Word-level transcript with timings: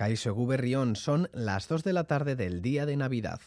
Caixo 0.00 0.32
Guberrión 0.32 0.96
son 0.96 1.28
las 1.34 1.68
2 1.68 1.84
de 1.84 1.92
la 1.92 2.04
tarde 2.04 2.34
del 2.34 2.62
día 2.62 2.86
de 2.86 2.96
Navidad. 2.96 3.38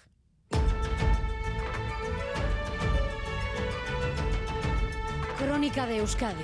Crónica 5.40 5.88
de 5.88 5.98
Euskadi 5.98 6.44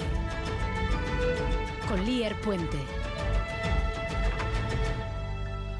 con 1.87 2.03
Lier 2.05 2.33
Puente. 2.41 2.98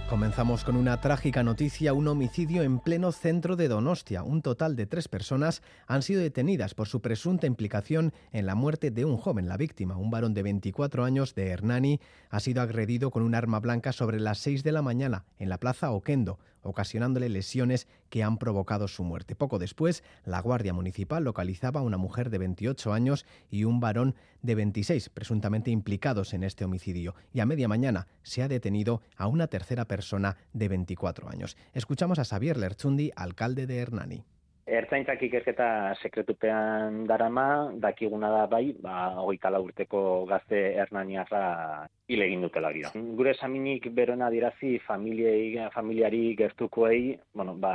Comenzamos 0.10 0.64
con 0.64 0.76
una 0.76 1.00
trágica 1.02 1.44
noticia, 1.44 1.94
un 1.94 2.08
homicidio 2.08 2.64
en 2.64 2.80
pleno 2.80 3.12
centro 3.12 3.56
de 3.56 3.68
Donostia. 3.68 4.24
Un 4.24 4.42
total 4.42 4.76
de 4.76 4.88
tres 4.88 5.08
personas 5.08 5.62
han 5.86 6.02
sido 6.02 6.20
detenidas 6.20 6.74
por 6.74 6.88
su 6.88 7.00
presunta 7.00 7.46
implicación 7.46 8.12
en 8.32 8.48
la 8.48 8.56
muerte 8.56 8.90
de 8.90 9.06
un 9.06 9.18
joven. 9.18 9.48
La 9.48 9.56
víctima, 9.56 9.98
un 9.98 10.10
varón 10.10 10.34
de 10.34 10.42
24 10.42 11.04
años 11.04 11.36
de 11.36 11.50
Hernani, 11.50 12.00
ha 12.32 12.40
sido 12.40 12.64
agredido 12.64 13.12
con 13.12 13.22
un 13.22 13.36
arma 13.36 13.60
blanca 13.60 13.92
sobre 13.92 14.20
las 14.20 14.40
6 14.40 14.64
de 14.64 14.72
la 14.72 14.82
mañana 14.82 15.26
en 15.38 15.48
la 15.48 15.60
plaza 15.60 15.92
Oquendo, 15.92 16.40
ocasionándole 16.62 17.30
lesiones 17.30 17.88
que 18.10 18.24
han 18.24 18.38
provocado 18.38 18.88
su 18.88 19.04
muerte. 19.04 19.36
Poco 19.36 19.60
después, 19.60 20.04
la 20.26 20.42
Guardia 20.42 20.74
Municipal 20.74 21.24
localizaba 21.24 21.80
a 21.80 21.84
una 21.84 21.98
mujer 21.98 22.30
de 22.30 22.38
28 22.40 22.94
años 22.94 23.26
y 23.50 23.64
un 23.64 23.80
varón 23.80 24.16
de 24.42 24.56
26, 24.56 25.10
presuntamente 25.10 25.72
implicados 25.72 26.34
en 26.34 26.44
este 26.44 26.66
homicidio. 26.66 27.16
Y 27.34 27.40
a 27.40 27.46
media 27.46 27.68
mañana 27.68 28.08
se 28.24 28.44
ha 28.44 28.48
detenido 28.48 29.02
a 29.18 29.28
una 29.28 29.48
tercera 29.48 29.86
persona 29.86 30.38
de 30.54 30.68
24 30.68 31.30
años. 31.30 31.58
Escuchamos 31.74 32.20
a 32.20 32.26
Xavier 32.26 32.58
Lerchundi, 32.58 33.12
alcalde 33.16 33.68
de 33.68 33.78
Hernani. 33.78 34.24
Ertzaintzak 34.70 35.24
ikerketa 35.26 35.96
sekretupean 35.98 37.08
darama, 37.10 37.72
dakiguna 37.82 38.30
da 38.30 38.44
bai, 38.52 38.76
ba, 38.78 39.16
hogeita 39.18 39.50
urteko 39.58 40.02
gazte 40.30 40.60
hernaniarra 40.78 41.88
hile 42.10 42.28
egin 42.30 42.46
dutela 42.46 42.70
gira. 42.76 42.92
Gure 43.18 43.34
esaminik 43.34 43.88
berona 43.98 44.30
dirazi 44.30 44.76
familiei, 44.86 45.58
familiari 45.74 46.36
gertukoei, 46.38 47.18
bueno, 47.34 47.56
ba, 47.58 47.74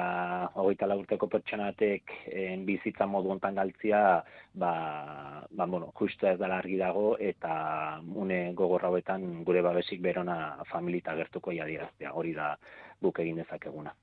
hogeita 0.55 0.87
urteko 0.95 1.27
pertsonatek 1.35 2.15
en, 2.31 2.65
bizitza 2.69 3.11
modu 3.11 3.35
ontan 3.35 3.59
galtzia, 3.59 4.23
ba, 4.55 4.73
ba, 5.51 5.67
bueno, 5.67 5.91
justu 5.99 6.31
ez 6.31 6.39
dela 6.39 6.63
argi 6.63 6.79
dago, 6.79 7.17
eta 7.19 8.01
une 8.15 8.55
gogorra 8.55 8.93
hauetan 8.93 9.43
gure 9.43 9.67
babesik 9.67 10.01
berona 10.01 10.63
familita 10.71 11.19
gertuko 11.19 11.51
diraztea, 11.51 12.15
hori 12.15 12.35
da 12.39 12.55
buk 13.03 13.19
egin 13.19 13.43
dezakeguna. 13.43 13.95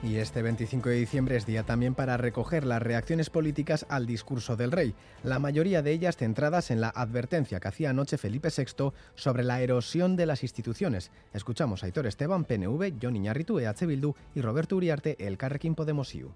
Y 0.00 0.18
este 0.18 0.42
25 0.42 0.90
de 0.90 0.94
diciembre 0.94 1.36
es 1.36 1.44
día 1.44 1.64
también 1.64 1.96
para 1.96 2.16
recoger 2.16 2.64
las 2.64 2.80
reacciones 2.80 3.30
políticas 3.30 3.84
al 3.88 4.06
discurso 4.06 4.54
del 4.54 4.70
rey, 4.70 4.94
la 5.24 5.40
mayoría 5.40 5.82
de 5.82 5.90
ellas 5.90 6.16
centradas 6.16 6.70
en 6.70 6.80
la 6.80 6.90
advertencia 6.90 7.58
que 7.58 7.66
hacía 7.66 7.90
anoche 7.90 8.16
Felipe 8.16 8.48
VI 8.56 8.92
sobre 9.16 9.42
la 9.42 9.60
erosión 9.60 10.14
de 10.14 10.26
las 10.26 10.44
instituciones. 10.44 11.10
Escuchamos 11.34 11.82
a 11.82 11.86
Aitor 11.86 12.06
Esteban, 12.06 12.44
PNV, 12.44 12.92
John 13.02 13.16
Iñarritu, 13.16 13.58
EH 13.58 13.86
Bildu 13.86 14.14
y 14.36 14.40
Roberto 14.40 14.76
Uriarte, 14.76 15.16
el 15.18 15.36
Carrequín 15.36 15.74
Podemosiu. 15.74 16.30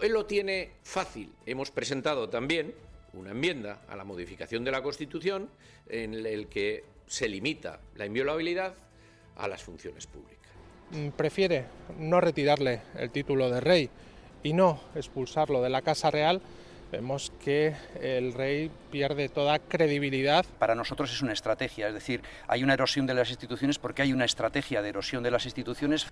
Él 0.00 0.12
lo 0.12 0.24
tiene 0.26 0.74
fácil. 0.84 1.32
Hemos 1.44 1.72
presentado 1.72 2.28
también 2.28 2.72
una 3.14 3.32
enmienda 3.32 3.82
a 3.88 3.96
la 3.96 4.04
modificación 4.04 4.62
de 4.62 4.70
la 4.70 4.82
Constitución 4.82 5.50
en 5.88 6.14
el 6.14 6.46
que 6.46 6.84
se 7.08 7.28
limita 7.28 7.80
la 7.96 8.06
inviolabilidad 8.06 8.74
a 9.34 9.48
las 9.48 9.64
funciones 9.64 10.06
públicas. 10.06 10.37
Mm, 10.90 11.08
prefiere 11.10 11.66
no 11.98 12.20
retirarle 12.20 12.80
el 12.96 13.10
título 13.10 13.50
de 13.50 13.60
rey 13.60 13.90
y 14.42 14.54
no 14.54 14.80
expulsarlo 14.94 15.60
de 15.60 15.68
la 15.68 15.82
Casa 15.82 16.10
Real, 16.10 16.40
vemos 16.90 17.30
que 17.44 17.74
el 18.00 18.32
rey 18.32 18.70
pierde 18.90 19.28
toda 19.28 19.58
credibilidad. 19.58 20.46
Para 20.58 20.74
nosotros 20.74 21.12
es 21.12 21.20
una 21.20 21.34
estrategia, 21.34 21.88
es 21.88 21.94
decir, 21.94 22.22
hay 22.46 22.64
una 22.64 22.72
erosión 22.72 23.06
de 23.06 23.14
las 23.14 23.28
instituciones 23.28 23.78
porque 23.78 24.00
hay 24.00 24.14
una 24.14 24.24
estrategia 24.24 24.80
de 24.80 24.88
erosión 24.88 25.22
de 25.22 25.30
las 25.30 25.44
instituciones. 25.44 26.06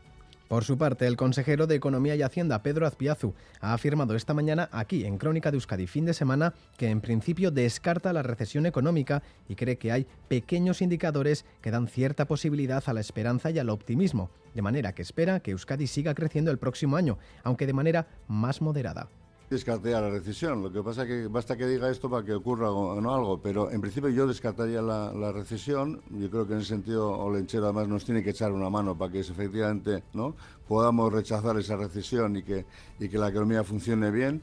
Por 0.49 0.63
su 0.63 0.79
parte, 0.79 1.09
el 1.09 1.17
consejero 1.17 1.67
de 1.67 1.75
Economía 1.75 2.15
y 2.15 2.23
Hacienda, 2.23 2.63
Pedro 2.63 2.87
Azpiazu, 2.87 3.35
ha 3.61 3.73
afirmado 3.73 4.15
esta 4.15 4.33
mañana 4.33 4.69
aquí 4.71 5.05
en 5.05 5.19
Crónica 5.19 5.51
de 5.51 5.57
Euskadi 5.57 5.89
fin 5.89 6.05
de 6.05 6.15
semana 6.15 6.55
que 6.77 6.89
en 6.89 7.01
principio 7.01 7.51
descarta 7.51 8.13
la 8.13 8.23
recesión 8.23 8.65
económica 8.65 9.25
y 9.49 9.57
cree 9.57 9.77
que 9.77 9.91
hay 9.91 10.07
pequeños 10.29 10.83
indicadores 10.83 11.45
que 11.63 11.73
dan 11.73 11.89
cierta 11.89 12.27
posibilidad 12.27 12.85
a 12.87 12.93
la 12.93 13.01
esperanza 13.01 13.51
y 13.51 13.59
al 13.59 13.71
optimismo, 13.71 14.31
de 14.55 14.63
manera 14.63 14.95
que 14.95 15.03
espera 15.03 15.41
que 15.41 15.51
Euskadi 15.51 15.89
siga 15.89 16.15
creciendo 16.15 16.53
el 16.53 16.59
próximo 16.59 16.97
año, 16.97 17.19
aunque 17.43 17.67
de 17.67 17.73
manera 17.73 18.07
más 18.29 18.63
moderada 18.63 19.09
descartaría 19.51 20.01
la 20.01 20.11
recesión. 20.11 20.63
Lo 20.63 20.73
que 20.73 20.83
pasa 20.83 21.03
es 21.03 21.09
que 21.09 21.27
basta 21.29 21.57
que 21.57 21.67
diga 21.67 21.91
esto 21.91 22.11
para 22.11 22.25
que 22.25 22.35
ocurra 22.35 22.71
o 22.71 23.01
no 23.01 23.15
algo, 23.15 23.41
pero 23.41 23.71
en 23.71 23.81
principio 23.81 24.11
yo 24.11 24.27
descartaría 24.27 24.83
la, 24.83 25.33
recesión. 25.33 26.01
Yo 26.11 26.31
creo 26.31 26.47
que 26.47 26.55
en 26.55 26.61
ese 26.61 26.69
sentido 26.69 27.11
Olenchero 27.11 27.65
además 27.65 27.89
nos 27.89 28.05
tiene 28.05 28.23
que 28.23 28.31
echar 28.31 28.53
una 28.53 28.71
mano 28.71 28.97
para 28.97 29.13
que 29.13 29.21
efectivamente 29.21 30.03
no 30.13 30.35
podamos 30.67 31.13
rechazar 31.13 31.59
esa 31.59 31.77
recesión 31.77 32.37
y 32.37 32.43
que, 32.43 32.67
y 32.99 33.09
que 33.09 33.19
la 33.19 33.29
economía 33.29 33.63
funcione 33.65 34.11
bien. 34.11 34.43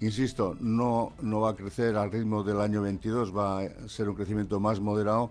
Insisto, 0.00 0.56
no, 0.60 1.12
no 1.20 1.40
va 1.40 1.50
a 1.50 1.56
crecer 1.56 1.96
al 1.96 2.10
ritmo 2.10 2.42
del 2.42 2.60
año 2.60 2.82
22, 2.82 3.36
va 3.36 3.60
a 3.60 3.88
ser 3.88 4.08
un 4.08 4.14
crecimiento 4.14 4.58
más 4.58 4.80
moderado. 4.80 5.30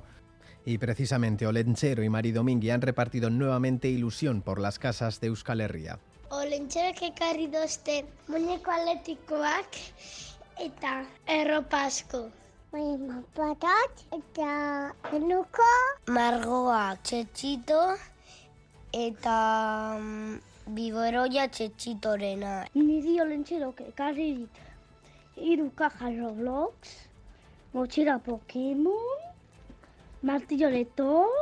Y 0.65 0.77
precisamente 0.77 1.47
Olenchero 1.47 2.03
y 2.03 2.09
Mari 2.09 2.31
Domingui 2.31 2.69
han 2.69 2.81
repartido 2.81 3.29
nuevamente 3.29 3.89
ilusión 3.89 4.41
por 4.41 4.59
las 4.59 4.77
casas 4.77 5.19
de 5.19 5.27
Euskal 5.27 5.61
Herria. 5.61 5.99
Olentxerak 6.29 7.01
ekarri 7.01 7.47
dozte 7.49 7.93
muñeko 8.29 8.69
atletikoak 8.71 9.77
eta 10.61 10.91
erropa 11.25 11.79
asko. 11.89 12.19
Bai, 12.71 12.97
mapatak 13.01 14.03
eta 14.17 14.49
genuko. 15.09 15.69
Margoak 16.17 17.01
txetxito 17.01 17.81
eta 18.93 19.37
um, 19.97 20.37
biberoia 20.77 21.47
txetxitorena. 21.49 22.53
Niri 22.77 23.17
olentxerok 23.25 23.81
ekarri 23.87 24.29
dit. 24.43 24.61
Iru 25.49 25.71
kaja 25.81 26.13
Roblox, 26.13 26.93
motxera 27.73 28.19
Pokemon, 28.21 29.25
martillo 30.21 30.69
letor, 30.69 31.33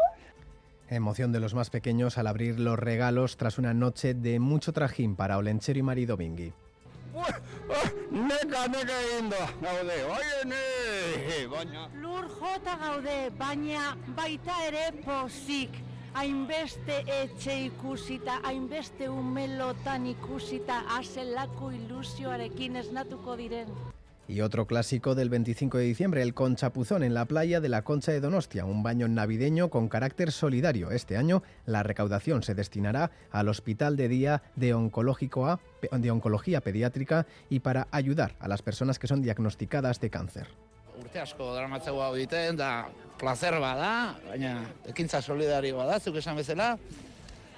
Emoción 0.89 1.33
de 1.33 1.41
los 1.41 1.53
más 1.53 1.69
pequeños 1.69 2.17
al 2.17 2.27
abrir 2.27 2.59
los 2.59 2.79
regalos 2.79 3.35
tras 3.35 3.57
una 3.57 3.73
noche 3.73 4.13
de 4.13 4.39
mucho 4.39 4.71
trajín 4.71 5.17
para 5.17 5.37
Olenchero 5.37 5.79
y 5.79 5.83
Marido 5.83 6.15
Bingui. 6.15 6.53
Neka, 8.11 8.67
neka 8.67 9.01
egin 9.03 9.29
da, 9.29 9.49
gaude, 9.61 9.97
oiene, 10.05 11.47
baina... 11.51 11.89
Lur 11.99 12.29
jota 12.29 12.77
gaude, 12.77 13.31
baina 13.37 13.97
baita 14.15 14.55
ere 14.67 14.85
pozik. 15.03 15.75
Hainbeste 16.13 17.01
etxe 17.17 17.57
ikusita, 17.65 18.39
hainbeste 18.47 19.09
umelotan 19.09 20.07
ikusita, 20.07 20.79
azelako 20.97 21.71
ilusioarekin 21.75 22.79
esnatuko 22.79 23.35
diren. 23.37 23.69
Y 24.29 24.41
otro 24.41 24.67
clásico 24.67 25.15
del 25.15 25.29
25 25.29 25.77
de 25.77 25.85
diciembre, 25.85 26.21
el 26.21 26.33
conchapuzón 26.33 27.03
en 27.03 27.13
la 27.13 27.23
playa 27.25 27.61
de 27.61 27.69
la 27.69 27.83
Concha 27.83 28.11
de 28.11 28.19
Donostia, 28.19 28.65
un 28.65 28.83
baño 28.83 29.07
navideño 29.07 29.69
con 29.69 29.87
carácter 29.87 30.33
solidario. 30.33 30.91
Este 30.91 31.15
año 31.15 31.43
la 31.65 31.81
recaudación 31.81 32.43
se 32.43 32.53
destinará 32.53 33.11
al 33.31 33.47
Hospital 33.47 33.95
de 33.95 34.09
Día 34.09 34.43
de, 34.57 34.73
Oncología 34.73 35.59
Pediátrica 36.61 37.25
y 37.49 37.59
para 37.61 37.87
ayudar 37.91 38.35
a 38.39 38.49
las 38.49 38.61
personas 38.61 38.99
que 38.99 39.07
son 39.07 39.21
diagnosticadas 39.21 40.01
de 40.01 40.09
cáncer. 40.09 40.47
Urte 40.99 41.19
asko 41.19 41.53
daramatzegu 41.53 42.01
placer 43.17 43.59
bada, 43.59 44.17
baina 44.27 44.65
ekintza 44.89 45.21
solidario 45.21 45.77
bada, 45.77 45.99
zuk 45.99 46.15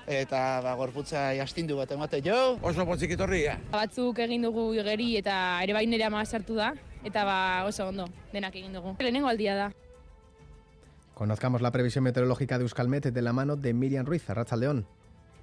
eta 0.10 0.60
ba, 0.66 0.74
gorputza 0.74 1.30
jastindu 1.38 1.78
bat 1.78 1.92
emate 1.94 2.20
jo. 2.26 2.58
Oso 2.66 2.86
potzik 2.90 3.14
itorri, 3.14 3.44
eh? 3.52 3.58
Batzuk 3.70 4.20
egin 4.26 4.48
dugu 4.48 4.72
igeri 4.74 5.12
eta 5.22 5.36
ere 5.64 5.78
bain 5.78 5.94
ere 5.94 6.08
ama 6.10 6.26
sartu 6.26 6.58
da, 6.58 6.74
eta 7.06 7.24
ba 7.28 7.40
oso 7.70 7.88
ondo, 7.94 8.10
denak 8.34 8.58
egin 8.58 8.74
dugu. 8.74 8.96
Lehenengo 9.00 9.30
aldia 9.30 9.56
da. 9.56 9.70
Conozcamos 11.14 11.62
la 11.62 11.72
previsión 11.72 12.06
meteorológica 12.06 12.58
de 12.58 12.64
Euskalmet 12.64 13.12
de 13.12 13.22
la 13.22 13.34
mano 13.34 13.56
de 13.56 13.74
Miriam 13.74 14.06
Ruiz, 14.06 14.24
León. 14.58 14.88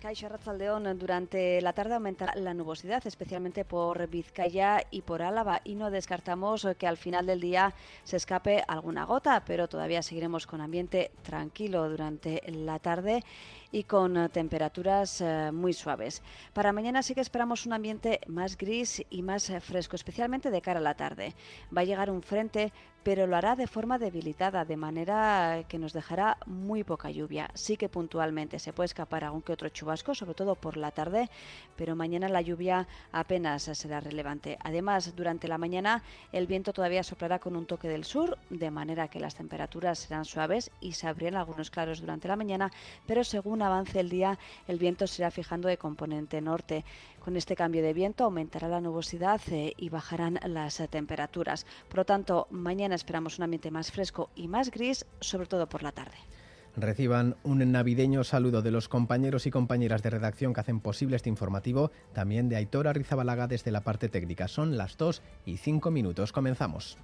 Caixa 0.01 0.29
Ratzaldeón, 0.29 0.99
durante 0.99 1.61
la 1.63 1.73
tarde 1.73 1.95
aumentará 1.95 2.35
la 2.37 2.55
nubosidad, 2.55 3.07
especialmente 3.07 3.65
por 3.65 4.07
Vizcaya 4.09 4.83
y 4.91 5.03
por 5.03 5.23
Álava, 5.23 5.63
y 5.65 5.75
no 5.75 5.91
descartamos 5.91 6.67
que 6.79 6.87
al 6.87 6.97
final 6.97 7.27
del 7.27 7.41
día 7.41 7.75
se 8.05 8.17
escape 8.17 8.63
alguna 8.69 9.05
gota, 9.05 9.43
pero 9.47 9.69
todavía 9.69 10.03
seguiremos 10.03 10.47
con 10.47 10.61
ambiente 10.61 11.11
tranquilo 11.23 11.89
durante 11.89 12.43
la 12.47 12.79
tarde 12.79 13.25
y 13.73 13.85
con 13.85 14.29
temperaturas 14.31 15.21
eh, 15.21 15.51
muy 15.53 15.73
suaves. 15.73 16.23
Para 16.53 16.73
mañana 16.73 17.03
sí 17.03 17.15
que 17.15 17.21
esperamos 17.21 17.67
un 17.67 17.73
ambiente 17.73 18.21
más 18.27 18.57
gris 18.57 19.05
y 19.11 19.23
más 19.23 19.53
fresco, 19.61 19.97
especialmente 19.97 20.51
de 20.51 20.63
cara 20.63 20.81
a 20.81 20.83
la 20.83 20.95
tarde. 20.95 21.35
Va 21.77 21.83
a 21.83 21.85
llegar 21.85 22.11
un 22.11 22.23
frente 22.23 22.73
pero 23.07 23.29
lo 23.29 23.37
hará 23.37 23.55
de 23.55 23.69
forma 23.69 24.01
debilitada, 24.01 24.65
de 24.65 24.77
manera 24.77 25.63
que 25.69 25.79
nos 25.79 25.93
dejará 25.93 26.39
muy 26.45 26.83
poca 26.83 27.09
lluvia. 27.09 27.49
Sí 27.55 27.77
que 27.77 27.89
puntualmente 27.89 28.59
se 28.59 28.73
puede 28.73 28.87
escapar 28.87 29.23
algún 29.23 29.43
que 29.43 29.53
otro 29.53 29.69
chubasco, 29.69 30.13
sobre 30.13 30.35
todo 30.35 30.57
por 30.57 30.77
la 30.77 30.91
tarde, 30.91 31.31
pero 31.77 31.95
mañana 31.95 32.29
la 32.29 32.41
lluvia 32.41 32.89
apenas 33.13 33.63
será 33.63 34.01
relevante. 34.01 34.59
Además, 34.61 35.15
durante 35.15 35.47
la 35.47 35.57
mañana 35.57 36.03
el 36.33 36.49
viento 36.49 36.73
todavía 36.73 37.05
soplará 37.05 37.39
con 37.39 37.55
un 37.55 37.67
toque 37.67 37.87
del 37.87 38.03
sur, 38.05 38.39
de 38.51 38.73
manera 38.73 39.07
que 39.07 39.21
las 39.21 39.37
temperaturas 39.37 40.01
serán 40.01 40.25
suaves 40.25 40.73
y 40.81 40.95
se 40.95 41.07
abrirán 41.07 41.37
algunos 41.37 41.71
claros 41.71 42.01
durante 42.01 42.27
la 42.27 42.35
mañana, 42.35 42.73
pero 43.07 43.23
según 43.23 43.56
avance 43.63 44.01
el 44.01 44.09
día, 44.09 44.39
el 44.69 44.79
viento 44.79 45.07
se 45.07 45.23
irá 45.23 45.31
fijando 45.31 45.69
de 45.69 45.79
componente 45.79 46.41
norte. 46.41 46.85
Con 47.25 47.37
este 47.37 47.57
cambio 47.57 47.83
de 47.83 47.93
viento 47.93 48.25
aumentará 48.25 48.69
la 48.69 48.81
nubosidad 48.81 49.41
eh, 49.51 49.73
y 49.77 49.89
bajarán 49.89 50.39
las 50.47 50.81
eh, 50.81 50.89
temperaturas. 50.89 51.67
Por 51.89 51.99
lo 51.99 52.05
tanto, 52.05 52.47
mañana 52.51 52.95
esperamos 52.95 53.39
un 53.39 53.45
ambiente 53.45 53.71
más 53.71 53.91
fresco 53.91 54.31
y 54.37 54.49
más 54.49 54.71
gris, 54.71 55.07
sobre 55.21 55.47
todo 55.47 55.69
por 55.69 55.83
la 55.83 55.93
tarde. 55.93 56.17
Reciban 56.77 57.37
un 57.43 57.73
navideño 57.73 58.23
saludo 58.23 58.61
de 58.61 58.71
los 58.71 58.89
compañeros 58.89 59.47
y 59.47 59.51
compañeras 59.51 60.03
de 60.03 60.11
redacción 60.11 60.53
que 60.53 60.61
hacen 60.61 60.81
posible 60.81 61.17
este 61.17 61.31
informativo, 61.31 61.91
también 62.13 62.51
de 62.51 62.57
Aitor 62.57 62.87
Arrizabalaga 62.87 63.47
desde 63.47 63.71
la 63.71 63.81
parte 63.81 64.11
técnica. 64.11 64.47
Son 64.47 64.77
las 64.77 64.99
2 64.99 65.23
y 65.47 65.57
5 65.57 65.91
minutos. 65.91 66.33
Comenzamos. 66.33 66.99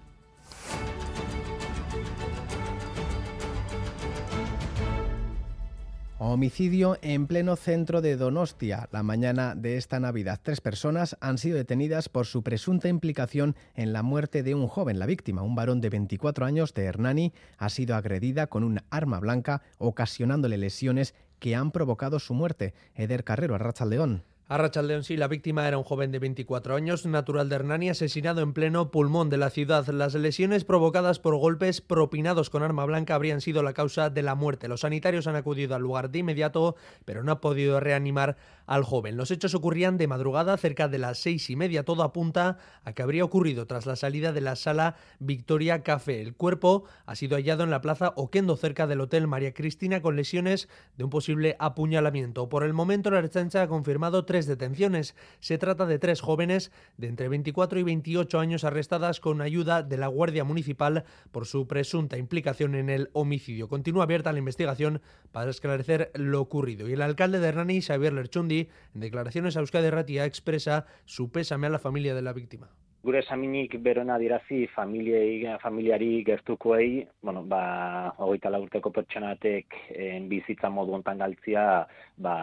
Homicidio 6.24 6.98
en 7.02 7.26
pleno 7.26 7.56
centro 7.56 8.00
de 8.00 8.16
Donostia. 8.16 8.88
La 8.92 9.02
mañana 9.02 9.56
de 9.56 9.76
esta 9.76 9.98
Navidad, 9.98 10.38
tres 10.40 10.60
personas 10.60 11.16
han 11.20 11.36
sido 11.36 11.56
detenidas 11.56 12.08
por 12.08 12.26
su 12.26 12.44
presunta 12.44 12.86
implicación 12.88 13.56
en 13.74 13.92
la 13.92 14.04
muerte 14.04 14.44
de 14.44 14.54
un 14.54 14.68
joven. 14.68 15.00
La 15.00 15.06
víctima, 15.06 15.42
un 15.42 15.56
varón 15.56 15.80
de 15.80 15.90
24 15.90 16.46
años 16.46 16.74
de 16.74 16.84
Hernani, 16.84 17.32
ha 17.58 17.68
sido 17.70 17.96
agredida 17.96 18.46
con 18.46 18.62
un 18.62 18.82
arma 18.88 19.18
blanca, 19.18 19.62
ocasionándole 19.78 20.58
lesiones 20.58 21.16
que 21.40 21.56
han 21.56 21.72
provocado 21.72 22.20
su 22.20 22.34
muerte. 22.34 22.72
Eder 22.94 23.24
Carrero, 23.24 23.58
León. 23.88 24.22
A 24.52 24.70
sí, 25.00 25.16
la 25.16 25.28
víctima 25.28 25.66
era 25.66 25.78
un 25.78 25.82
joven 25.82 26.12
de 26.12 26.18
24 26.18 26.74
años, 26.74 27.06
natural 27.06 27.48
de 27.48 27.54
Hernani, 27.54 27.88
asesinado 27.88 28.42
en 28.42 28.52
pleno 28.52 28.90
pulmón 28.90 29.30
de 29.30 29.38
la 29.38 29.48
ciudad. 29.48 29.86
Las 29.86 30.12
lesiones 30.12 30.64
provocadas 30.64 31.18
por 31.18 31.38
golpes 31.38 31.80
propinados 31.80 32.50
con 32.50 32.62
arma 32.62 32.84
blanca 32.84 33.14
habrían 33.14 33.40
sido 33.40 33.62
la 33.62 33.72
causa 33.72 34.10
de 34.10 34.20
la 34.20 34.34
muerte. 34.34 34.68
Los 34.68 34.80
sanitarios 34.80 35.26
han 35.26 35.36
acudido 35.36 35.74
al 35.74 35.80
lugar 35.80 36.10
de 36.10 36.18
inmediato, 36.18 36.76
pero 37.06 37.24
no 37.24 37.32
han 37.32 37.40
podido 37.40 37.80
reanimar 37.80 38.36
al 38.66 38.84
joven. 38.84 39.16
Los 39.16 39.30
hechos 39.30 39.54
ocurrían 39.54 39.98
de 39.98 40.06
madrugada, 40.06 40.56
cerca 40.56 40.88
de 40.88 40.98
las 40.98 41.18
seis 41.18 41.50
y 41.50 41.56
media. 41.56 41.84
Todo 41.84 42.02
apunta 42.02 42.58
a 42.84 42.92
que 42.92 43.02
habría 43.02 43.24
ocurrido 43.24 43.66
tras 43.66 43.86
la 43.86 43.96
salida 43.96 44.32
de 44.32 44.40
la 44.40 44.56
sala 44.56 44.96
Victoria 45.18 45.82
Café. 45.82 46.20
El 46.20 46.34
cuerpo 46.34 46.84
ha 47.06 47.14
sido 47.16 47.36
hallado 47.36 47.64
en 47.64 47.70
la 47.70 47.80
plaza 47.80 48.12
Oquendo, 48.16 48.56
cerca 48.56 48.86
del 48.86 49.00
Hotel 49.00 49.26
María 49.26 49.54
Cristina, 49.54 50.02
con 50.02 50.16
lesiones 50.16 50.68
de 50.96 51.04
un 51.04 51.10
posible 51.10 51.56
apuñalamiento. 51.58 52.48
Por 52.48 52.64
el 52.64 52.72
momento, 52.72 53.10
la 53.10 53.18
Archancha 53.18 53.62
ha 53.62 53.68
confirmado 53.68 54.24
tres 54.24 54.46
detenciones. 54.46 55.14
Se 55.40 55.58
trata 55.58 55.86
de 55.86 55.98
tres 55.98 56.20
jóvenes 56.20 56.72
de 56.96 57.08
entre 57.08 57.28
24 57.28 57.78
y 57.78 57.82
28 57.82 58.38
años 58.38 58.64
arrestadas 58.64 59.20
con 59.20 59.40
ayuda 59.40 59.82
de 59.82 59.96
la 59.96 60.08
Guardia 60.08 60.44
Municipal 60.44 61.04
por 61.30 61.46
su 61.46 61.66
presunta 61.66 62.18
implicación 62.18 62.74
en 62.74 62.88
el 62.88 63.10
homicidio. 63.12 63.68
Continúa 63.68 64.04
abierta 64.04 64.32
la 64.32 64.38
investigación 64.38 65.00
para 65.32 65.50
esclarecer 65.50 66.10
lo 66.14 66.40
ocurrido. 66.40 66.88
Y 66.88 66.92
el 66.92 67.02
alcalde 67.02 67.40
de 67.40 67.48
Hernani, 67.48 67.80
Xavier 67.80 68.12
Lerchundi, 68.12 68.51
en 68.94 69.00
declaraciones 69.00 69.56
a 69.56 69.60
Euskadi 69.60 69.90
Ratia, 69.90 70.24
expresa 70.24 70.86
su 71.04 71.30
pésame 71.30 71.66
a 71.66 71.70
la 71.70 71.78
familia 71.78 72.14
de 72.14 72.22
la 72.22 72.32
víctima. 72.32 72.70
gure 73.02 73.18
esaminik 73.18 73.74
berona 73.82 74.16
dirazi 74.18 74.66
familiei, 74.70 75.42
familiari 75.62 76.22
gertukoei, 76.26 77.02
bueno, 77.20 77.42
ba, 77.42 78.14
hogeita 78.22 78.52
urteko 78.62 78.92
pertsonatek 78.94 79.78
en, 79.90 80.28
bizitza 80.30 80.70
modu 80.70 80.94
ontan 81.00 81.18
galtzia, 81.18 81.64
ba, 82.16 82.36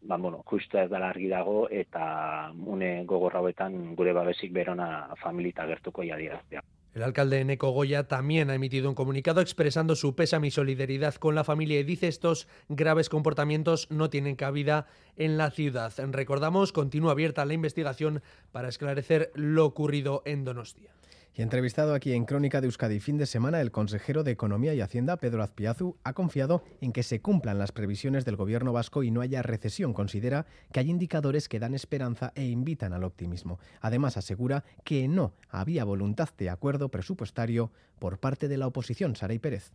ba, 0.00 0.16
bueno, 0.16 0.44
justu 0.46 0.78
ez 0.78 0.88
dela 0.90 1.10
argi 1.10 1.28
dago, 1.28 1.66
eta 1.70 2.52
une 2.54 2.92
gogorra 3.04 3.42
gure 3.42 4.12
babesik 4.12 4.52
berona 4.52 5.08
familita 5.22 5.66
gertukoia 5.66 6.16
dirazia. 6.16 6.62
El 6.92 7.04
alcalde 7.04 7.44
Neco 7.44 7.70
Goya 7.70 8.08
también 8.08 8.50
ha 8.50 8.54
emitido 8.54 8.88
un 8.88 8.96
comunicado 8.96 9.40
expresando 9.40 9.94
su 9.94 10.16
pésame 10.16 10.48
y 10.48 10.50
solidaridad 10.50 11.14
con 11.14 11.36
la 11.36 11.44
familia 11.44 11.78
y 11.78 11.84
dice 11.84 12.08
estos 12.08 12.48
graves 12.68 13.08
comportamientos 13.08 13.86
no 13.90 14.10
tienen 14.10 14.34
cabida 14.34 14.88
en 15.16 15.38
la 15.38 15.52
ciudad. 15.52 15.92
Recordamos, 15.96 16.72
continúa 16.72 17.12
abierta 17.12 17.44
la 17.44 17.54
investigación 17.54 18.22
para 18.50 18.68
esclarecer 18.68 19.30
lo 19.34 19.66
ocurrido 19.66 20.22
en 20.24 20.44
Donostia. 20.44 20.90
Y 21.32 21.42
entrevistado 21.42 21.94
aquí 21.94 22.12
en 22.12 22.24
Crónica 22.24 22.60
de 22.60 22.66
Euskadi 22.66 22.98
fin 22.98 23.16
de 23.16 23.24
semana, 23.24 23.60
el 23.60 23.70
consejero 23.70 24.24
de 24.24 24.32
Economía 24.32 24.74
y 24.74 24.80
Hacienda, 24.80 25.16
Pedro 25.16 25.44
Azpiazu, 25.44 25.96
ha 26.02 26.12
confiado 26.12 26.64
en 26.80 26.92
que 26.92 27.04
se 27.04 27.20
cumplan 27.20 27.58
las 27.58 27.70
previsiones 27.70 28.24
del 28.24 28.34
gobierno 28.34 28.72
vasco 28.72 29.04
y 29.04 29.12
no 29.12 29.20
haya 29.20 29.40
recesión. 29.40 29.94
Considera 29.94 30.46
que 30.72 30.80
hay 30.80 30.90
indicadores 30.90 31.48
que 31.48 31.60
dan 31.60 31.74
esperanza 31.74 32.32
e 32.34 32.46
invitan 32.46 32.92
al 32.92 33.04
optimismo. 33.04 33.60
Además, 33.80 34.16
asegura 34.16 34.64
que 34.82 35.06
no 35.06 35.32
había 35.48 35.84
voluntad 35.84 36.30
de 36.36 36.50
acuerdo 36.50 36.88
presupuestario 36.88 37.70
por 38.00 38.18
parte 38.18 38.48
de 38.48 38.58
la 38.58 38.66
oposición. 38.66 39.14
Saray 39.14 39.38
Pérez 39.38 39.72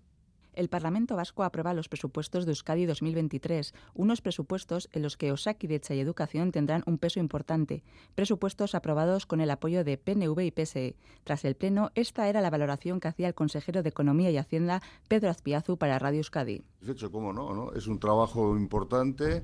el 0.56 0.70
Parlamento 0.70 1.16
Vasco 1.16 1.44
aprueba 1.44 1.74
los 1.74 1.90
presupuestos 1.90 2.46
de 2.46 2.52
Euskadi 2.52 2.86
2023, 2.86 3.74
unos 3.94 4.22
presupuestos 4.22 4.90
en 4.92 5.02
los 5.02 5.18
que 5.18 5.32
Osakidecha 5.32 5.94
y 5.94 6.00
Educación 6.00 6.52
tendrán 6.52 6.84
un 6.86 6.98
peso 6.98 7.20
importante, 7.20 7.84
presupuestos 8.16 8.76
aprobados 8.76 9.26
con 9.26 9.42
el 9.42 9.52
apoyo 9.52 9.84
de 9.84 9.98
PNV 9.98 10.40
y 10.42 10.52
PSE. 10.52 10.96
Tras 11.24 11.46
el 11.46 11.56
Pleno, 11.56 11.92
esta 11.96 12.28
era 12.28 12.42
la 12.42 12.50
valoración 12.50 13.00
que 13.00 13.08
hacía 13.08 13.28
el 13.28 13.36
consejero 13.36 13.84
de 13.84 13.90
Economía 13.90 14.32
y 14.32 14.38
Hacienda, 14.38 14.82
Pedro 15.08 15.30
Azpiazu, 15.30 15.78
para 15.78 16.00
Radio 16.00 16.20
Euskadi. 16.20 16.64
hecho, 16.88 17.12
cómo 17.12 17.34
no, 17.34 17.54
¿no? 17.54 17.74
Es 17.74 17.88
un 17.88 18.00
trabajo 18.00 18.58
importante 18.58 19.44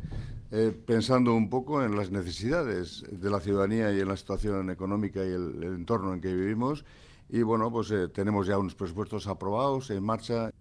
eh, 0.54 0.78
pensando 0.86 1.34
un 1.34 1.50
poco 1.50 1.82
en 1.82 1.96
las 1.96 2.12
necesidades 2.12 3.06
de 3.10 3.30
la 3.30 3.40
ciudadanía 3.40 3.94
y 3.94 4.02
en 4.02 4.08
la 4.10 4.18
situación 4.18 4.70
económica 4.70 5.24
y 5.24 5.30
el, 5.30 5.64
entorno 5.64 6.14
en 6.14 6.20
que 6.20 6.34
vivimos. 6.34 6.84
Y 7.30 7.44
bueno, 7.44 7.72
pues 7.72 7.90
eh, 7.92 8.10
tenemos 8.10 8.48
ya 8.48 8.58
unos 8.58 8.76
presupuestos 8.76 9.28
aprobados 9.28 9.90
en 9.92 10.04
marcha. 10.04 10.52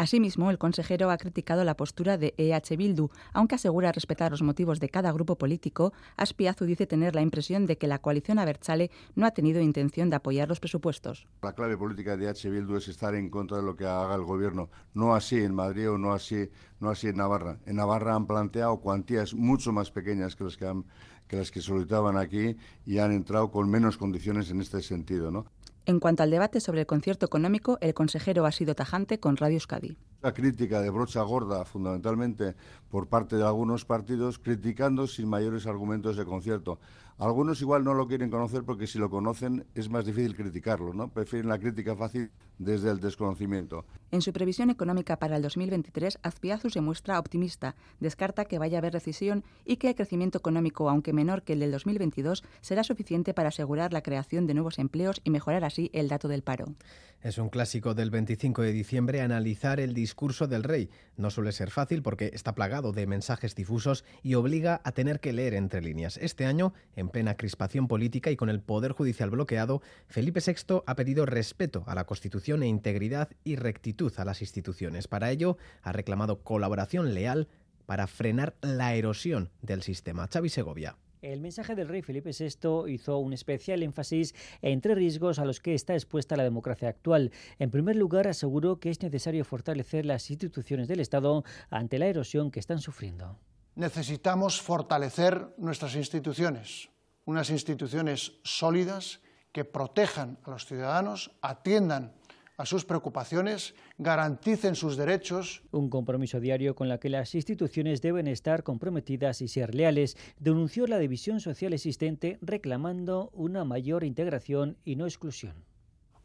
Asimismo, 0.00 0.50
el 0.50 0.56
consejero 0.56 1.10
ha 1.10 1.18
criticado 1.18 1.62
la 1.62 1.76
postura 1.76 2.16
de 2.16 2.32
EH 2.38 2.74
Bildu, 2.78 3.10
aunque 3.34 3.56
asegura 3.56 3.92
respetar 3.92 4.30
los 4.30 4.40
motivos 4.40 4.80
de 4.80 4.88
cada 4.88 5.12
grupo 5.12 5.36
político. 5.36 5.92
Aspiazu 6.16 6.64
dice 6.64 6.86
tener 6.86 7.14
la 7.14 7.20
impresión 7.20 7.66
de 7.66 7.76
que 7.76 7.86
la 7.86 7.98
coalición 7.98 8.38
Abertzale 8.38 8.90
no 9.14 9.26
ha 9.26 9.32
tenido 9.32 9.60
intención 9.60 10.08
de 10.08 10.16
apoyar 10.16 10.48
los 10.48 10.58
presupuestos. 10.58 11.28
La 11.42 11.52
clave 11.52 11.76
política 11.76 12.16
de 12.16 12.30
EH 12.30 12.48
Bildu 12.48 12.76
es 12.76 12.88
estar 12.88 13.14
en 13.14 13.28
contra 13.28 13.58
de 13.58 13.62
lo 13.62 13.76
que 13.76 13.84
haga 13.84 14.14
el 14.14 14.24
gobierno, 14.24 14.70
no 14.94 15.14
así 15.14 15.36
en 15.36 15.54
Madrid 15.54 15.90
o 15.90 15.98
no 15.98 16.14
así, 16.14 16.48
no 16.80 16.88
así 16.88 17.08
en 17.08 17.16
Navarra. 17.16 17.58
En 17.66 17.76
Navarra 17.76 18.14
han 18.14 18.26
planteado 18.26 18.80
cuantías 18.80 19.34
mucho 19.34 19.70
más 19.70 19.90
pequeñas 19.90 20.34
que 20.34 20.44
las 20.44 20.56
que 20.56 20.82
que 21.28 21.36
las 21.36 21.50
que 21.50 21.60
solicitaban 21.60 22.16
aquí 22.16 22.56
y 22.86 22.98
han 22.98 23.12
entrado 23.12 23.50
con 23.50 23.70
menos 23.70 23.98
condiciones 23.98 24.50
en 24.50 24.62
este 24.62 24.80
sentido, 24.80 25.30
¿no? 25.30 25.44
En 25.86 25.98
cuanto 25.98 26.22
al 26.22 26.30
debate 26.30 26.60
sobre 26.60 26.80
el 26.80 26.86
concierto 26.86 27.26
económico, 27.26 27.78
el 27.80 27.94
consejero 27.94 28.44
ha 28.44 28.52
sido 28.52 28.74
tajante 28.74 29.18
con 29.18 29.36
Radio 29.36 29.54
Euskadi. 29.54 29.96
La 30.22 30.34
crítica 30.34 30.82
de 30.82 30.90
brocha 30.90 31.22
gorda, 31.22 31.64
fundamentalmente 31.64 32.54
por 32.90 33.08
parte 33.08 33.36
de 33.36 33.44
algunos 33.44 33.86
partidos, 33.86 34.38
criticando 34.38 35.06
sin 35.06 35.28
mayores 35.28 35.66
argumentos 35.66 36.16
de 36.16 36.26
concierto. 36.26 36.78
Algunos 37.20 37.60
igual 37.60 37.84
no 37.84 37.92
lo 37.92 38.08
quieren 38.08 38.30
conocer 38.30 38.64
porque 38.64 38.86
si 38.86 38.98
lo 38.98 39.10
conocen 39.10 39.66
es 39.74 39.90
más 39.90 40.06
difícil 40.06 40.34
criticarlo, 40.34 40.94
¿no? 40.94 41.08
Prefieren 41.08 41.50
la 41.50 41.58
crítica 41.58 41.94
fácil 41.94 42.30
desde 42.56 42.90
el 42.90 42.98
desconocimiento. 42.98 43.84
En 44.10 44.22
su 44.22 44.32
previsión 44.32 44.70
económica 44.70 45.18
para 45.18 45.36
el 45.36 45.42
2023, 45.42 46.18
Azpiazu 46.22 46.70
se 46.70 46.80
muestra 46.80 47.18
optimista, 47.18 47.76
descarta 48.00 48.46
que 48.46 48.58
vaya 48.58 48.78
a 48.78 48.80
haber 48.80 48.94
recesión 48.94 49.44
y 49.66 49.76
que 49.76 49.88
el 49.88 49.96
crecimiento 49.96 50.38
económico, 50.38 50.88
aunque 50.88 51.12
menor 51.12 51.42
que 51.42 51.52
el 51.52 51.60
del 51.60 51.72
2022, 51.72 52.42
será 52.62 52.84
suficiente 52.84 53.34
para 53.34 53.50
asegurar 53.50 53.92
la 53.92 54.02
creación 54.02 54.46
de 54.46 54.54
nuevos 54.54 54.78
empleos 54.78 55.20
y 55.22 55.28
mejorar 55.30 55.64
así 55.64 55.90
el 55.92 56.08
dato 56.08 56.26
del 56.26 56.42
paro. 56.42 56.74
Es 57.22 57.36
un 57.36 57.50
clásico 57.50 57.92
del 57.92 58.10
25 58.10 58.62
de 58.62 58.72
diciembre 58.72 59.20
analizar 59.20 59.78
el 59.78 59.92
discurso 59.92 60.46
del 60.46 60.64
rey. 60.64 60.88
No 61.18 61.28
suele 61.28 61.52
ser 61.52 61.70
fácil 61.70 62.00
porque 62.00 62.30
está 62.32 62.54
plagado 62.54 62.92
de 62.92 63.06
mensajes 63.06 63.54
difusos 63.54 64.06
y 64.22 64.36
obliga 64.36 64.80
a 64.84 64.92
tener 64.92 65.20
que 65.20 65.34
leer 65.34 65.52
entre 65.52 65.82
líneas. 65.82 66.16
Este 66.16 66.46
año, 66.46 66.72
en 66.96 67.09
plena 67.10 67.36
crispación 67.36 67.88
política 67.88 68.30
y 68.30 68.36
con 68.36 68.48
el 68.48 68.60
Poder 68.60 68.92
Judicial 68.92 69.30
bloqueado, 69.30 69.82
Felipe 70.06 70.40
VI 70.44 70.82
ha 70.86 70.94
pedido 70.96 71.26
respeto 71.26 71.84
a 71.86 71.94
la 71.94 72.04
Constitución 72.04 72.62
e 72.62 72.68
integridad 72.68 73.28
y 73.44 73.56
rectitud 73.56 74.12
a 74.16 74.24
las 74.24 74.40
instituciones. 74.40 75.08
Para 75.08 75.30
ello, 75.30 75.56
ha 75.82 75.92
reclamado 75.92 76.42
colaboración 76.42 77.14
leal 77.14 77.48
para 77.86 78.06
frenar 78.06 78.54
la 78.60 78.94
erosión 78.94 79.50
del 79.62 79.82
sistema. 79.82 80.28
Xavi 80.28 80.48
Segovia. 80.48 80.96
El 81.22 81.40
mensaje 81.40 81.74
del 81.74 81.88
rey 81.88 82.00
Felipe 82.00 82.30
VI 82.30 82.90
hizo 82.90 83.18
un 83.18 83.34
especial 83.34 83.82
énfasis 83.82 84.34
en 84.62 84.80
tres 84.80 84.96
riesgos 84.96 85.38
a 85.38 85.44
los 85.44 85.60
que 85.60 85.74
está 85.74 85.94
expuesta 85.94 86.36
la 86.36 86.44
democracia 86.44 86.88
actual. 86.88 87.30
En 87.58 87.70
primer 87.70 87.96
lugar, 87.96 88.26
aseguró 88.26 88.80
que 88.80 88.90
es 88.90 89.02
necesario 89.02 89.44
fortalecer 89.44 90.06
las 90.06 90.30
instituciones 90.30 90.88
del 90.88 91.00
Estado 91.00 91.44
ante 91.68 91.98
la 91.98 92.06
erosión 92.06 92.50
que 92.50 92.60
están 92.60 92.78
sufriendo. 92.78 93.38
Necesitamos 93.74 94.60
fortalecer 94.60 95.48
nuestras 95.58 95.94
instituciones, 95.94 96.89
unas 97.24 97.50
instituciones 97.50 98.32
sólidas 98.42 99.20
que 99.52 99.64
protejan 99.64 100.38
a 100.44 100.50
los 100.50 100.66
ciudadanos, 100.66 101.32
atiendan 101.42 102.12
a 102.60 102.66
sus 102.66 102.84
preocupaciones, 102.84 103.74
garanticen 103.96 104.74
sus 104.74 104.98
derechos. 104.98 105.62
Un 105.72 105.88
compromiso 105.88 106.40
diario 106.40 106.74
con 106.74 106.90
el 106.90 106.98
que 106.98 107.08
las 107.08 107.34
instituciones 107.34 108.02
deben 108.02 108.26
estar 108.26 108.62
comprometidas 108.62 109.40
y 109.40 109.48
ser 109.48 109.74
leales, 109.74 110.18
denunció 110.38 110.86
la 110.86 110.98
división 110.98 111.40
social 111.40 111.72
existente 111.72 112.38
reclamando 112.42 113.30
una 113.32 113.64
mayor 113.64 114.04
integración 114.04 114.76
y 114.84 114.96
no 114.96 115.06
exclusión. 115.06 115.64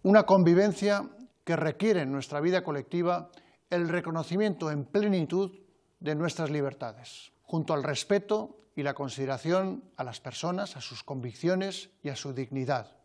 Una 0.03 0.23
convivencia 0.23 1.09
que 1.45 1.55
requiere 1.55 2.01
en 2.01 2.11
nuestra 2.11 2.41
vida 2.41 2.63
colectiva 2.63 3.31
el 3.69 3.87
reconocimiento 3.87 4.69
en 4.71 4.83
plenitud 4.83 5.51
de 6.01 6.15
nuestras 6.15 6.51
libertades, 6.51 7.31
junto 7.45 7.73
al 7.73 7.83
respeto 7.83 8.57
y 8.75 8.83
la 8.83 8.93
consideración 8.93 9.83
a 9.95 10.03
las 10.03 10.19
personas, 10.19 10.75
a 10.75 10.81
sus 10.81 11.03
convicciones 11.03 11.89
y 12.03 12.09
a 12.09 12.15
su 12.15 12.33
dignidad, 12.33 12.97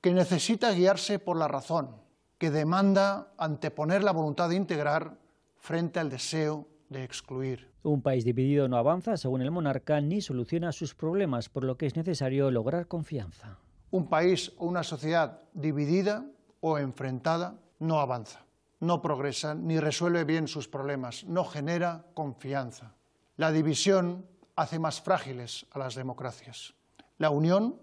que 0.00 0.12
necesita 0.12 0.72
guiarse 0.72 1.18
por 1.18 1.36
la 1.36 1.48
razón, 1.48 1.96
que 2.38 2.50
demanda 2.50 3.32
anteponer 3.36 4.02
la 4.02 4.12
voluntad 4.12 4.48
de 4.48 4.56
integrar 4.56 5.18
frente 5.58 6.00
al 6.00 6.08
deseo 6.08 6.66
de 6.88 7.04
excluir. 7.04 7.70
Un 7.82 8.02
país 8.02 8.24
dividido 8.24 8.68
no 8.68 8.76
avanza, 8.76 9.16
según 9.16 9.42
el 9.42 9.50
monarca, 9.50 10.00
ni 10.00 10.20
soluciona 10.20 10.72
sus 10.72 10.94
problemas, 10.94 11.48
por 11.48 11.64
lo 11.64 11.76
que 11.76 11.86
es 11.86 11.96
necesario 11.96 12.50
lograr 12.50 12.86
confianza. 12.86 13.58
Un 13.90 14.08
país 14.08 14.52
o 14.58 14.66
una 14.66 14.82
sociedad 14.82 15.42
dividida 15.52 16.24
o 16.60 16.78
enfrentada 16.78 17.58
no 17.78 18.00
avanza, 18.00 18.44
no 18.80 19.00
progresa 19.00 19.54
ni 19.54 19.78
resuelve 19.78 20.24
bien 20.24 20.48
sus 20.48 20.68
problemas, 20.68 21.24
no 21.24 21.44
genera 21.44 22.04
confianza. 22.14 22.94
La 23.38 23.52
división 23.52 24.26
hace 24.56 24.80
más 24.80 25.00
frágiles 25.00 25.64
a 25.70 25.78
las 25.78 25.94
democracias. 25.94 26.74
La 27.18 27.30
unión, 27.30 27.80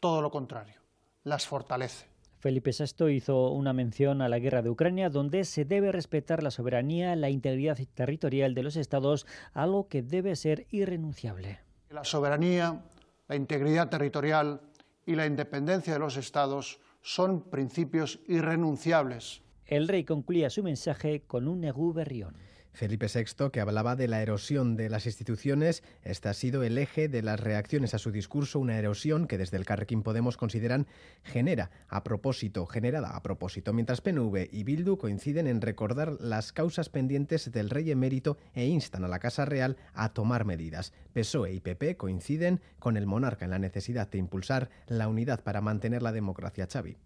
todo 0.00 0.22
lo 0.22 0.30
contrario, 0.30 0.76
las 1.24 1.44
fortalece. 1.44 2.06
Felipe 2.38 2.70
VI 2.70 3.10
hizo 3.10 3.50
una 3.50 3.72
mención 3.72 4.22
a 4.22 4.28
la 4.28 4.38
guerra 4.38 4.62
de 4.62 4.70
Ucrania, 4.70 5.10
donde 5.10 5.42
se 5.44 5.64
debe 5.64 5.90
respetar 5.90 6.44
la 6.44 6.52
soberanía, 6.52 7.16
la 7.16 7.30
integridad 7.30 7.78
territorial 7.94 8.54
de 8.54 8.62
los 8.62 8.76
estados, 8.76 9.26
algo 9.54 9.88
que 9.88 10.02
debe 10.02 10.36
ser 10.36 10.68
irrenunciable. 10.70 11.58
La 11.90 12.04
soberanía, 12.04 12.84
la 13.26 13.34
integridad 13.34 13.88
territorial 13.88 14.60
y 15.04 15.16
la 15.16 15.26
independencia 15.26 15.94
de 15.94 15.98
los 15.98 16.16
estados 16.16 16.78
son 17.00 17.50
principios 17.50 18.20
irrenunciables. 18.28 19.42
El 19.66 19.88
rey 19.88 20.04
concluía 20.04 20.48
su 20.48 20.62
mensaje 20.62 21.22
con 21.26 21.48
un 21.48 21.60
negú 21.60 21.92
berrión. 21.92 22.36
Felipe 22.72 23.06
VI, 23.06 23.50
que 23.50 23.60
hablaba 23.60 23.96
de 23.96 24.08
la 24.08 24.22
erosión 24.22 24.76
de 24.76 24.88
las 24.88 25.06
instituciones, 25.06 25.82
este 26.02 26.28
ha 26.28 26.34
sido 26.34 26.62
el 26.62 26.78
eje 26.78 27.08
de 27.08 27.22
las 27.22 27.38
reacciones 27.38 27.92
a 27.94 27.98
su 27.98 28.10
discurso, 28.10 28.58
una 28.58 28.78
erosión 28.78 29.26
que 29.26 29.38
desde 29.38 29.58
el 29.58 29.66
Carrequín 29.66 30.02
Podemos 30.02 30.36
consideran 30.36 30.86
genera 31.22 31.70
a 31.88 32.02
propósito, 32.02 32.66
generada 32.66 33.10
a 33.14 33.22
propósito, 33.22 33.72
mientras 33.72 34.00
PNV 34.00 34.48
y 34.50 34.64
Bildu 34.64 34.96
coinciden 34.96 35.46
en 35.46 35.60
recordar 35.60 36.16
las 36.20 36.52
causas 36.52 36.88
pendientes 36.88 37.52
del 37.52 37.70
rey 37.70 37.90
emérito 37.90 38.38
e 38.54 38.66
instan 38.66 39.04
a 39.04 39.08
la 39.08 39.18
Casa 39.18 39.44
Real 39.44 39.76
a 39.92 40.14
tomar 40.14 40.44
medidas. 40.44 40.92
PSOE 41.12 41.52
y 41.52 41.60
PP 41.60 41.96
coinciden 41.96 42.60
con 42.78 42.96
el 42.96 43.06
monarca 43.06 43.44
en 43.44 43.50
la 43.50 43.58
necesidad 43.58 44.10
de 44.10 44.18
impulsar 44.18 44.70
la 44.86 45.08
unidad 45.08 45.42
para 45.42 45.60
mantener 45.60 46.02
la 46.02 46.12
democracia, 46.12 46.66
Xavi. 46.66 46.96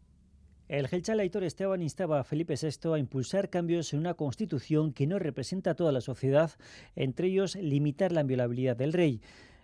El 0.68 0.88
Gelchal 0.88 1.20
Aitor 1.20 1.44
Esteban 1.44 1.80
instaba 1.80 2.18
a 2.18 2.24
Felipe 2.24 2.56
VI 2.60 2.94
a 2.94 2.98
impulsar 2.98 3.50
cambios 3.50 3.92
en 3.92 4.00
una 4.00 4.14
constitución 4.14 4.92
que 4.92 5.06
no 5.06 5.20
representa 5.20 5.70
a 5.70 5.74
toda 5.74 5.92
la 5.92 6.00
sociedad, 6.00 6.50
entre 6.96 7.28
ellos 7.28 7.54
limitar 7.54 8.10
la 8.10 8.22
inviolabilidad 8.22 8.76
del 8.76 8.92
rey. 8.92 9.20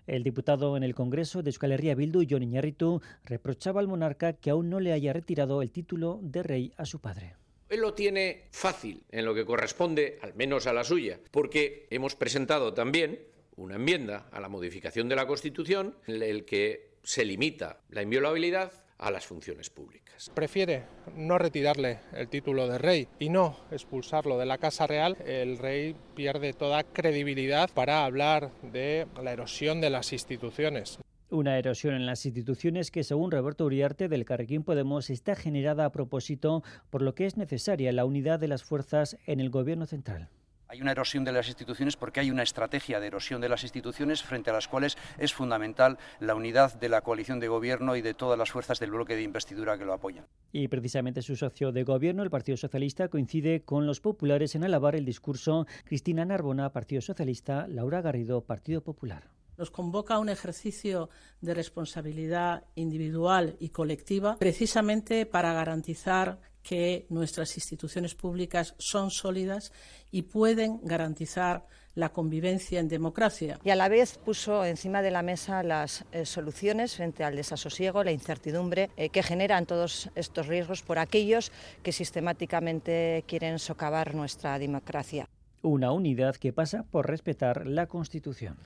El 0.07 0.23
diputado 0.23 0.77
en 0.77 0.85
el 0.85 0.95
Congreso 0.95 1.43
de 1.43 1.51
Euskal 1.51 1.73
Herria 1.73 1.97
Bildu, 1.97 2.25
Jon 2.29 2.45
Iñarritu, 2.45 3.03
reprochaba 3.25 3.81
al 3.81 3.89
monarca 3.89 4.35
que 4.35 4.51
aún 4.51 4.71
no 4.71 4.79
le 4.79 4.93
haya 4.93 5.13
retirado 5.13 5.61
el 5.61 5.73
título 5.73 6.21
de 6.23 6.45
rey 6.45 6.73
a 6.77 6.87
su 6.87 7.01
padre. 7.01 7.35
Él 7.69 7.81
lo 7.81 7.95
tiene 7.95 8.45
fácil 8.53 9.03
en 9.11 9.25
lo 9.25 9.35
que 9.35 9.45
corresponde, 9.45 10.21
al 10.23 10.35
menos 10.35 10.69
a 10.69 10.73
la 10.73 10.85
suya, 10.85 11.19
porque 11.33 11.89
hemos 11.91 12.15
presentado 12.15 12.75
también 12.75 13.19
una 13.57 13.75
enmienda 13.75 14.29
a 14.31 14.41
la 14.41 14.49
modificación 14.49 15.09
de 15.09 15.17
la 15.17 15.27
Constitución 15.27 15.97
en 16.07 16.23
el 16.23 16.45
que 16.45 16.93
se 17.03 17.25
limita 17.25 17.81
la 17.89 18.03
inviolabilidad 18.03 18.73
a 18.99 19.11
las 19.11 19.27
funciones 19.27 19.71
públicas. 19.71 20.31
Prefiere 20.35 20.85
no 21.17 21.39
retirarle 21.39 22.01
el 22.13 22.29
título 22.29 22.69
de 22.69 22.79
rey 22.79 23.09
y 23.19 23.29
no 23.29 23.57
expulsarlo 23.71 24.39
de 24.39 24.47
la 24.47 24.59
Casa 24.59 24.87
Real. 24.87 25.17
El 25.25 25.59
rey 25.59 25.97
pierde 26.15 26.53
toda 26.53 26.85
credibilidad 26.85 27.71
para 27.75 28.05
hablar 28.05 28.51
de 28.63 29.07
la 29.23 29.33
erosión 29.33 29.81
de 29.81 29.91
las 29.91 30.13
instituciones. 30.13 30.99
Una 31.31 31.59
erosión 31.59 31.95
en 31.95 32.05
las 32.05 32.27
instituciones 32.27 32.91
que, 32.91 33.05
según 33.05 33.31
Roberto 33.31 33.65
Uriarte 33.65 34.09
del 34.09 34.27
Carrequín 34.27 34.65
Podemos, 34.65 35.09
está 35.09 35.35
generada 35.35 35.87
a 35.87 35.91
propósito, 35.93 36.63
por 36.91 37.01
lo 37.01 37.15
que 37.15 37.25
es 37.25 37.39
necesaria 37.39 37.91
la 37.93 38.05
unidad 38.05 38.39
de 38.39 38.49
las 38.49 38.65
fuerzas 38.65 39.17
en 39.27 39.41
el 39.41 39.49
gobierno 39.49 39.87
central. 39.87 40.29
Hay 40.73 40.81
una 40.81 40.93
erosión 40.93 41.23
de 41.23 41.33
las 41.33 41.49
instituciones 41.49 41.99
porque 41.99 42.21
hay 42.21 42.31
una 42.31 42.43
estrategia 42.43 42.99
de 42.99 43.09
erosión 43.09 43.43
de 43.43 43.51
las 43.51 43.63
instituciones 43.63 44.23
frente 44.23 44.49
a 44.49 44.55
las 44.55 44.69
cuales 44.69 44.97
es 45.19 45.35
fundamental 45.35 45.99
la 46.19 46.35
unidad 46.35 46.81
de 46.81 46.89
la 46.89 47.03
coalición 47.03 47.41
de 47.41 47.49
gobierno 47.49 47.95
y 47.95 48.01
de 48.01 48.15
todas 48.15 48.39
las 48.39 48.51
fuerzas 48.51 48.81
del 48.81 48.93
bloque 48.93 49.15
de 49.15 49.21
investidura 49.21 49.77
que 49.77 49.85
lo 49.85 49.93
apoyan. 49.93 50.25
Y 50.51 50.69
precisamente 50.69 51.21
su 51.21 51.37
socio 51.37 51.73
de 51.73 51.85
gobierno, 51.85 52.23
el 52.23 52.31
Partido 52.31 52.57
Socialista, 52.57 53.09
coincide 53.09 53.61
con 53.67 53.87
los 53.87 54.01
populares 54.01 54.55
en 54.55 54.65
alabar 54.65 54.97
el 54.97 55.05
discurso. 55.05 55.67
Cristina 55.85 56.25
Narbona, 56.25 56.73
Partido 56.73 57.03
Socialista, 57.03 57.67
Laura 57.69 58.01
Garrido, 58.01 58.41
Partido 58.41 58.81
Popular. 58.81 59.25
Nos 59.59 59.71
convoca 59.71 60.15
a 60.15 60.21
un 60.21 60.31
ejercicio 60.31 61.11
de 61.43 61.53
responsabilidad 61.53 62.65
individual 62.77 63.57
y 63.61 63.69
colectiva 63.69 64.39
precisamente 64.39 65.27
para 65.27 65.53
garantizar 65.53 66.41
que 66.63 67.07
nuestras 67.09 67.57
instituciones 67.57 68.15
públicas 68.15 68.75
son 68.79 69.11
sólidas 69.11 69.73
y 70.11 70.23
pueden 70.23 70.81
garantizar 70.83 71.67
la 71.95 72.11
convivencia 72.11 72.81
en 72.81 72.89
democracia. 72.89 73.59
Y 73.65 73.71
a 73.71 73.77
la 73.77 73.89
vez 73.89 74.19
puso 74.19 74.65
encima 74.65 75.03
de 75.03 75.11
la 75.11 75.23
mesa 75.23 75.63
las 75.63 76.05
eh, 76.13 76.25
soluciones 76.25 76.97
frente 76.97 77.25
al 77.25 77.37
desasosiego, 77.37 78.03
la 78.03 78.13
incertidumbre 78.13 78.91
eh, 78.97 79.11
que 79.11 79.23
generan 79.23 79.67
todos 79.67 80.11
estos 80.15 80.47
riesgos 80.47 80.83
por 80.83 80.99
aquellos 80.99 81.53
que 81.83 81.93
sistemáticamente 81.93 83.25
quieren 83.27 83.59
socavar 83.59 84.15
nuestra 84.15 84.59
democracia. 84.59 85.29
Una 85.61 85.93
unidad 85.93 86.37
que 86.37 86.53
pasa 86.53 86.85
por 86.91 87.09
respetar 87.09 87.67
la 87.67 87.87
Constitución. 87.87 88.57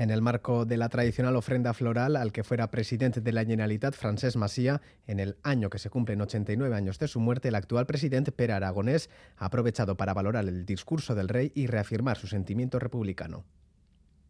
En 0.00 0.08
el 0.08 0.22
marco 0.22 0.64
de 0.64 0.78
la 0.78 0.88
tradicional 0.88 1.36
ofrenda 1.36 1.74
floral 1.74 2.16
al 2.16 2.32
que 2.32 2.42
fuera 2.42 2.70
presidente 2.70 3.20
de 3.20 3.32
la 3.32 3.44
Generalitat, 3.44 3.94
Francesc 3.94 4.34
Masía, 4.38 4.80
en 5.06 5.20
el 5.20 5.36
año 5.42 5.68
que 5.68 5.78
se 5.78 5.90
cumplen 5.90 6.22
89 6.22 6.74
años 6.74 6.98
de 6.98 7.06
su 7.06 7.20
muerte, 7.20 7.48
el 7.48 7.54
actual 7.54 7.84
presidente 7.84 8.32
Pere 8.32 8.54
Aragonés 8.54 9.10
ha 9.36 9.44
aprovechado 9.44 9.98
para 9.98 10.14
valorar 10.14 10.48
el 10.48 10.64
discurso 10.64 11.14
del 11.14 11.28
rey 11.28 11.52
y 11.54 11.66
reafirmar 11.66 12.16
su 12.16 12.28
sentimiento 12.28 12.78
republicano. 12.78 13.44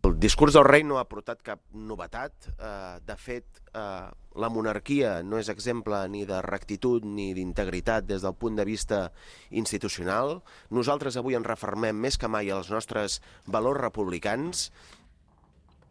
El 0.03 0.19
discurs 0.19 0.55
del 0.55 0.65
rei 0.65 0.83
no 0.83 0.99
ha 0.99 1.07
portat 1.07 1.39
cap 1.45 1.61
novetat. 1.71 2.33
Eh, 2.51 2.99
de 3.07 3.17
fet, 3.21 3.63
eh, 3.71 4.11
la 4.43 4.49
monarquia 4.49 5.21
no 5.23 5.39
és 5.39 5.51
exemple 5.53 6.01
ni 6.09 6.25
de 6.27 6.41
rectitud 6.43 7.05
ni 7.05 7.35
d'integritat 7.37 8.09
des 8.09 8.25
del 8.25 8.35
punt 8.35 8.57
de 8.59 8.65
vista 8.65 9.13
institucional. 9.51 10.41
Nosaltres 10.71 11.21
avui 11.21 11.39
ens 11.39 11.47
refermem 11.47 11.95
més 11.95 12.19
que 12.19 12.33
mai 12.33 12.51
als 12.51 12.73
nostres 12.75 13.21
valors 13.47 13.79
republicans 13.85 14.73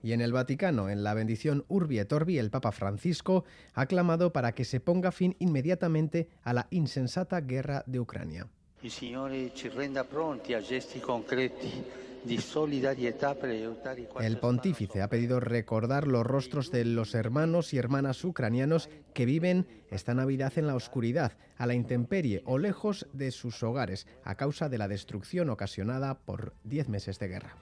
y 0.01 0.13
en 0.13 0.21
el 0.21 0.33
Vaticano, 0.33 0.89
en 0.89 1.03
la 1.03 1.13
bendición 1.13 1.65
Urbi 1.67 1.99
et 1.99 2.11
Orbi, 2.11 2.37
el 2.37 2.49
Papa 2.49 2.71
Francisco 2.71 3.43
ha 3.73 3.85
clamado 3.85 4.31
para 4.31 4.53
que 4.53 4.65
se 4.65 4.79
ponga 4.79 5.11
fin 5.11 5.35
inmediatamente 5.39 6.29
a 6.43 6.53
la 6.53 6.67
insensata 6.69 7.41
guerra 7.41 7.83
de 7.85 7.99
Ucrania. 7.99 8.47
El 8.81 8.91
Signore 8.91 9.51
ci 9.53 9.67
renda 9.67 10.05
pronti 10.05 10.53
a 10.53 10.61
gesti 10.61 11.01
concreti 11.01 11.83
di 12.21 12.37
solidarietà 12.37 13.35
per 13.35 13.49
aiutare 13.49 14.07
El 14.19 14.39
pontífice 14.39 15.01
ha 15.01 15.07
pedido 15.07 15.39
recordar 15.39 16.07
los 16.07 16.25
rostros 16.25 16.71
de 16.71 16.83
los 16.85 17.15
hermanos 17.15 17.73
y 17.73 17.77
hermanas 17.77 18.23
ucranianos 18.23 18.89
que 19.13 19.25
viven 19.25 19.67
esta 19.89 20.13
Navidad 20.13 20.53
en 20.57 20.67
la 20.67 20.75
oscuridad, 20.75 21.33
a 21.57 21.65
la 21.65 21.73
intemperie 21.73 22.41
o 22.45 22.57
lejos 22.57 23.07
de 23.13 23.31
sus 23.31 23.63
hogares 23.63 24.07
a 24.23 24.35
causa 24.35 24.69
de 24.69 24.77
la 24.77 24.87
destrucción 24.87 25.49
ocasionada 25.49 26.19
por 26.19 26.53
diez 26.63 26.89
meses 26.89 27.19
de 27.19 27.27
guerra. 27.27 27.57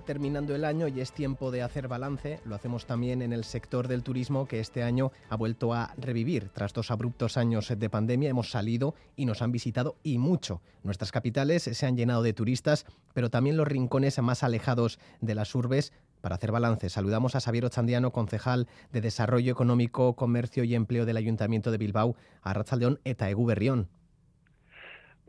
Terminando 0.00 0.54
el 0.54 0.64
año 0.64 0.88
y 0.88 1.00
es 1.00 1.12
tiempo 1.12 1.50
de 1.50 1.62
hacer 1.62 1.88
balance. 1.88 2.40
Lo 2.44 2.54
hacemos 2.54 2.86
también 2.86 3.22
en 3.22 3.32
el 3.32 3.44
sector 3.44 3.88
del 3.88 4.02
turismo 4.02 4.46
que 4.46 4.60
este 4.60 4.82
año 4.82 5.12
ha 5.28 5.36
vuelto 5.36 5.74
a 5.74 5.92
revivir. 5.96 6.48
Tras 6.50 6.72
dos 6.72 6.90
abruptos 6.90 7.36
años 7.36 7.72
de 7.76 7.90
pandemia 7.90 8.30
hemos 8.30 8.50
salido 8.50 8.94
y 9.16 9.26
nos 9.26 9.42
han 9.42 9.52
visitado 9.52 9.96
y 10.02 10.18
mucho. 10.18 10.60
Nuestras 10.82 11.12
capitales 11.12 11.62
se 11.62 11.86
han 11.86 11.96
llenado 11.96 12.22
de 12.22 12.32
turistas, 12.32 12.86
pero 13.14 13.30
también 13.30 13.56
los 13.56 13.68
rincones 13.68 14.18
más 14.20 14.42
alejados 14.42 14.98
de 15.20 15.34
las 15.34 15.54
urbes 15.54 15.92
para 16.20 16.34
hacer 16.34 16.50
balance, 16.50 16.88
saludamos 16.88 17.36
a 17.36 17.40
Xavier 17.40 17.64
Ochandiano, 17.64 18.10
concejal 18.10 18.66
de 18.92 19.00
Desarrollo 19.00 19.52
Económico, 19.52 20.16
Comercio 20.16 20.64
y 20.64 20.74
Empleo 20.74 21.06
del 21.06 21.16
Ayuntamiento 21.16 21.70
de 21.70 21.78
Bilbao, 21.78 22.16
a 22.42 22.52
Ratzaldeón 22.54 22.98
eta 23.04 23.30
Egu 23.30 23.46
Berrión. 23.46 23.88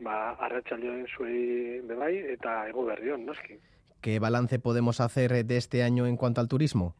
Ba, 0.00 0.32
Arratsaldeon 0.40 1.04
zuei 1.12 1.80
bebai 1.84 2.16
eta 2.32 2.68
Egu 2.70 2.86
Berrión, 2.86 3.26
noski. 3.26 3.58
¿Qué 4.00 4.18
balance 4.18 4.58
podemos 4.58 5.00
hacer 5.00 5.44
de 5.44 5.56
este 5.56 5.82
año 5.82 6.06
en 6.06 6.16
cuanto 6.16 6.40
al 6.40 6.48
turismo? 6.48 6.94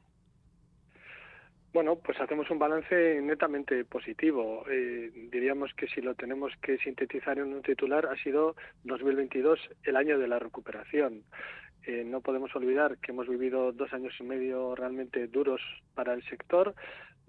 Bueno, 1.73 1.97
pues 1.97 2.21
hacemos 2.21 2.51
un 2.51 2.59
balance 2.59 3.21
netamente 3.23 3.85
positivo. 3.85 4.65
Eh, 4.69 5.29
diríamos 5.31 5.73
que 5.75 5.87
si 5.87 6.01
lo 6.01 6.17
tenemos 6.17 6.53
que 6.61 6.79
sintetizar 6.79 7.39
en 7.39 7.53
un 7.55 7.63
titular, 7.63 8.07
ha 8.07 8.17
sido 8.23 8.57
2022 8.85 9.61
el 9.85 9.97
año 9.97 10.19
de 10.19 10.27
la 10.27 10.41
recuperación. 10.41 11.23
Eh, 11.87 12.05
no 12.05 12.21
podemos 12.21 12.55
olvidar 12.55 12.99
que 12.99 13.13
hemos 13.13 13.29
vivido 13.29 13.73
dos 13.73 13.93
años 13.93 14.15
y 14.21 14.23
medio 14.23 14.75
realmente 14.75 15.27
duros 15.29 15.61
para 15.95 16.13
el 16.15 16.23
sector, 16.25 16.75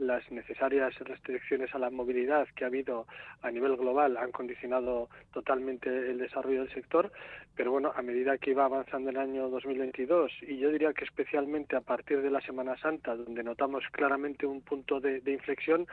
las 0.02 0.30
necesarias 0.32 0.98
restricciones 1.00 1.74
a 1.76 1.80
la 1.80 1.92
movilidad 1.92 2.48
que 2.56 2.64
ha 2.64 2.68
habido 2.68 3.06
a 3.44 3.52
nivel 3.52 3.78
global 3.78 4.18
han 4.18 4.32
condicionado 4.32 5.10
totalmente 5.32 5.90
el 5.90 6.18
desarrollo 6.18 6.62
del 6.64 6.74
sector, 6.74 7.12
pero 7.56 7.72
bueno, 7.72 7.92
a 7.96 8.02
medida 8.02 8.40
que 8.40 8.50
iba 8.50 8.66
avanzando 8.66 9.12
el 9.12 9.18
año 9.18 9.48
2022 9.50 10.32
y 10.42 10.58
yo 10.58 10.72
diría 10.72 10.94
que 10.94 11.06
especialmente 11.06 11.76
a 11.76 11.82
partir 11.82 12.22
de 12.22 12.32
la 12.32 12.42
Semana 12.42 12.78
Santa, 12.78 13.16
donde 13.16 13.44
notamos 13.44 13.84
claramente 13.92 14.48
un 14.48 14.62
punto 14.62 15.00
de, 15.00 15.22
inflexión, 15.32 15.86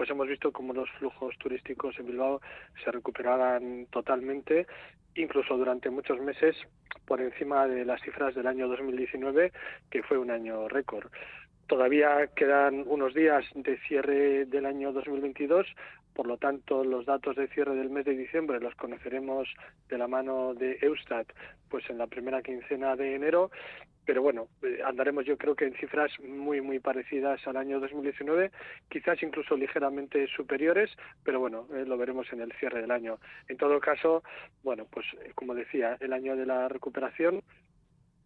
pues 0.00 0.08
hemos 0.08 0.28
visto 0.28 0.50
cómo 0.50 0.72
los 0.72 0.88
flujos 0.92 1.36
turísticos 1.36 1.94
en 1.98 2.06
Bilbao 2.06 2.40
se 2.82 2.90
recuperaban 2.90 3.84
totalmente, 3.90 4.66
incluso 5.14 5.58
durante 5.58 5.90
muchos 5.90 6.18
meses 6.22 6.56
por 7.04 7.20
encima 7.20 7.66
de 7.66 7.84
las 7.84 8.00
cifras 8.00 8.34
del 8.34 8.46
año 8.46 8.66
2019, 8.66 9.52
que 9.90 10.02
fue 10.02 10.16
un 10.16 10.30
año 10.30 10.68
récord. 10.68 11.10
Todavía 11.66 12.28
quedan 12.34 12.84
unos 12.86 13.12
días 13.12 13.44
de 13.54 13.76
cierre 13.80 14.46
del 14.46 14.64
año 14.64 14.90
2022, 14.94 15.66
por 16.14 16.26
lo 16.26 16.36
tanto 16.36 16.84
los 16.84 17.06
datos 17.06 17.36
de 17.36 17.48
cierre 17.48 17.74
del 17.74 17.90
mes 17.90 18.04
de 18.04 18.16
diciembre 18.16 18.60
los 18.60 18.74
conoceremos 18.74 19.48
de 19.88 19.98
la 19.98 20.08
mano 20.08 20.54
de 20.54 20.78
Eustat 20.82 21.26
pues 21.68 21.88
en 21.88 21.98
la 21.98 22.06
primera 22.06 22.42
quincena 22.42 22.96
de 22.96 23.14
enero, 23.14 23.50
pero 24.04 24.22
bueno, 24.22 24.48
eh, 24.62 24.80
andaremos 24.84 25.24
yo 25.24 25.38
creo 25.38 25.54
que 25.54 25.66
en 25.66 25.74
cifras 25.74 26.10
muy 26.20 26.60
muy 26.60 26.80
parecidas 26.80 27.46
al 27.46 27.56
año 27.56 27.78
2019, 27.78 28.50
quizás 28.88 29.22
incluso 29.22 29.56
ligeramente 29.56 30.26
superiores, 30.26 30.90
pero 31.22 31.38
bueno, 31.38 31.68
eh, 31.72 31.84
lo 31.86 31.96
veremos 31.96 32.26
en 32.32 32.40
el 32.40 32.52
cierre 32.54 32.80
del 32.80 32.90
año. 32.90 33.18
En 33.48 33.56
todo 33.56 33.78
caso, 33.78 34.24
bueno, 34.64 34.86
pues 34.90 35.06
eh, 35.22 35.30
como 35.34 35.54
decía, 35.54 35.96
el 36.00 36.12
año 36.12 36.34
de 36.34 36.46
la 36.46 36.68
recuperación 36.68 37.42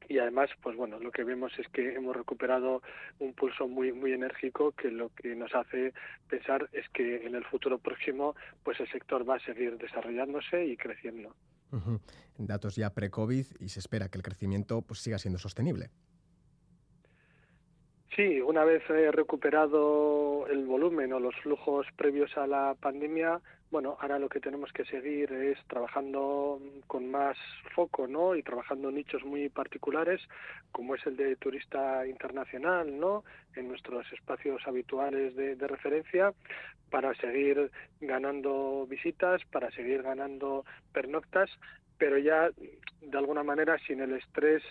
y 0.09 0.19
además 0.19 0.51
pues 0.63 0.77
bueno 0.77 0.99
lo 0.99 1.11
que 1.11 1.25
vemos 1.25 1.53
es 1.59 1.69
que 1.69 1.95
hemos 1.95 2.15
recuperado 2.17 2.83
un 3.19 3.33
pulso 3.35 3.69
muy 3.69 3.93
muy 3.93 4.13
enérgico 4.13 4.73
que 4.73 4.91
lo 4.91 5.11
que 5.11 5.35
nos 5.35 5.55
hace 5.55 5.93
pensar 6.29 6.69
es 6.73 6.89
que 6.91 7.27
en 7.27 7.35
el 7.35 7.45
futuro 7.45 7.79
próximo 7.79 8.35
pues 8.63 8.81
el 8.81 8.91
sector 8.91 9.29
va 9.29 9.37
a 9.37 9.41
seguir 9.41 9.77
desarrollándose 9.79 10.65
y 10.67 10.77
creciendo. 10.77 11.35
Datos 12.39 12.77
ya 12.77 12.91
pre-covid 12.91 13.47
y 13.59 13.69
se 13.69 13.81
espera 13.81 14.09
que 14.09 14.19
el 14.19 14.23
crecimiento 14.23 14.83
pues 14.83 15.01
siga 15.01 15.19
siendo 15.19 15.39
sostenible. 15.39 15.91
Sí, 18.15 18.41
una 18.41 18.65
vez 18.65 18.87
recuperado 18.87 20.47
el 20.47 20.67
volumen 20.67 21.13
o 21.13 21.19
los 21.19 21.35
flujos 21.43 21.87
previos 21.97 22.37
a 22.37 22.47
la 22.47 22.77
pandemia, 22.79 23.41
bueno, 23.75 23.97
ahora 23.99 24.21
lo 24.21 24.29
que 24.29 24.39
tenemos 24.39 24.73
que 24.73 24.85
seguir 24.85 25.33
es 25.33 25.59
trabajando 25.67 26.61
con 26.87 27.11
más 27.11 27.37
foco, 27.75 28.07
¿no? 28.07 28.37
Y 28.37 28.43
trabajando 28.45 28.93
nichos 28.93 29.25
muy 29.25 29.49
particulares, 29.49 30.21
como 30.71 30.95
es 30.95 31.05
el 31.09 31.17
de 31.17 31.35
turista 31.35 32.07
internacional, 32.07 32.97
¿no? 32.97 33.25
En 33.57 33.67
nuestros 33.67 34.07
espacios 34.13 34.63
habituales 34.65 35.35
de, 35.35 35.57
de 35.57 35.67
referencia, 35.67 36.33
para 36.89 37.17
seguir 37.17 37.73
ganando 38.01 38.87
visitas, 38.87 39.43
para 39.51 39.73
seguir 39.73 40.05
ganando 40.05 40.65
pernoctas, 40.93 41.51
pero 41.99 42.17
ya 42.17 42.51
de 43.01 43.19
alguna 43.19 43.43
manera 43.43 43.77
sin 43.89 44.01
el 44.01 44.13
estrés 44.13 44.63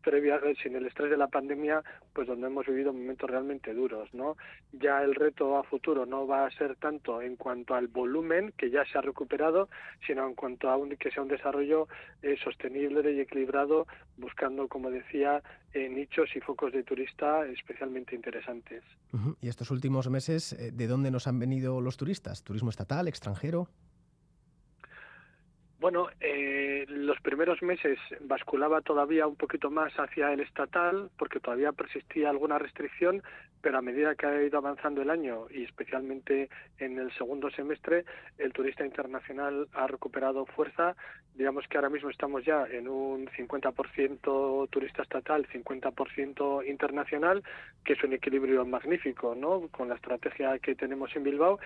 previa, 0.00 0.36
eh, 0.36 0.54
sin 0.62 0.74
el 0.76 0.86
estrés 0.86 1.10
de 1.10 1.16
la 1.16 1.28
pandemia, 1.28 1.82
pues 2.12 2.26
donde 2.26 2.46
hemos 2.46 2.66
vivido 2.66 2.92
momentos 2.92 3.30
realmente 3.30 3.72
duros, 3.74 4.12
¿no? 4.12 4.36
Ya 4.72 5.02
el 5.02 5.14
reto 5.14 5.56
a 5.56 5.62
futuro 5.64 6.06
no 6.06 6.26
va 6.26 6.46
a 6.46 6.50
ser 6.50 6.76
tanto 6.76 7.22
en 7.22 7.36
cuanto 7.36 7.74
al 7.74 7.88
volumen, 7.88 8.52
que 8.56 8.70
ya 8.70 8.84
se 8.84 8.98
ha 8.98 9.00
recuperado, 9.00 9.68
sino 10.06 10.26
en 10.26 10.34
cuanto 10.34 10.68
a 10.70 10.76
un, 10.76 10.90
que 10.96 11.10
sea 11.10 11.22
un 11.22 11.28
desarrollo 11.28 11.88
eh, 12.22 12.36
sostenible 12.42 13.12
y 13.12 13.20
equilibrado, 13.20 13.86
buscando, 14.16 14.68
como 14.68 14.90
decía, 14.90 15.42
eh, 15.72 15.88
nichos 15.88 16.34
y 16.34 16.40
focos 16.40 16.72
de 16.72 16.82
turista 16.82 17.46
especialmente 17.46 18.14
interesantes. 18.14 18.82
¿Y 19.40 19.48
estos 19.48 19.70
últimos 19.70 20.08
meses, 20.08 20.56
de 20.72 20.86
dónde 20.86 21.10
nos 21.10 21.26
han 21.26 21.38
venido 21.38 21.80
los 21.80 21.96
turistas? 21.96 22.42
¿Turismo 22.42 22.70
estatal, 22.70 23.08
extranjero? 23.08 23.68
Bueno, 25.80 26.08
eh, 26.20 26.84
los 26.88 27.18
primeros 27.22 27.62
meses 27.62 27.98
basculaba 28.20 28.82
todavía 28.82 29.26
un 29.26 29.36
poquito 29.36 29.70
más 29.70 29.90
hacia 29.94 30.30
el 30.30 30.40
estatal 30.40 31.08
porque 31.16 31.40
todavía 31.40 31.72
persistía 31.72 32.28
alguna 32.28 32.58
restricción, 32.58 33.22
pero 33.62 33.78
a 33.78 33.82
medida 33.82 34.14
que 34.14 34.26
ha 34.26 34.42
ido 34.42 34.58
avanzando 34.58 35.00
el 35.00 35.08
año 35.08 35.46
y 35.50 35.64
especialmente 35.64 36.50
en 36.78 36.98
el 36.98 37.10
segundo 37.14 37.50
semestre, 37.50 38.04
el 38.36 38.52
turista 38.52 38.84
internacional 38.84 39.68
ha 39.72 39.86
recuperado 39.86 40.44
fuerza. 40.44 40.96
Digamos 41.34 41.66
que 41.66 41.78
ahora 41.78 41.88
mismo 41.88 42.10
estamos 42.10 42.44
ya 42.44 42.66
en 42.70 42.86
un 42.86 43.26
50% 43.28 44.68
turista 44.68 45.02
estatal, 45.02 45.46
50% 45.48 46.68
internacional, 46.68 47.42
que 47.84 47.94
es 47.94 48.04
un 48.04 48.12
equilibrio 48.12 48.66
magnífico, 48.66 49.34
¿no? 49.34 49.68
Con 49.68 49.88
la 49.88 49.94
estrategia 49.94 50.58
que 50.58 50.74
tenemos 50.74 51.16
en 51.16 51.22
Bilbao 51.22 51.58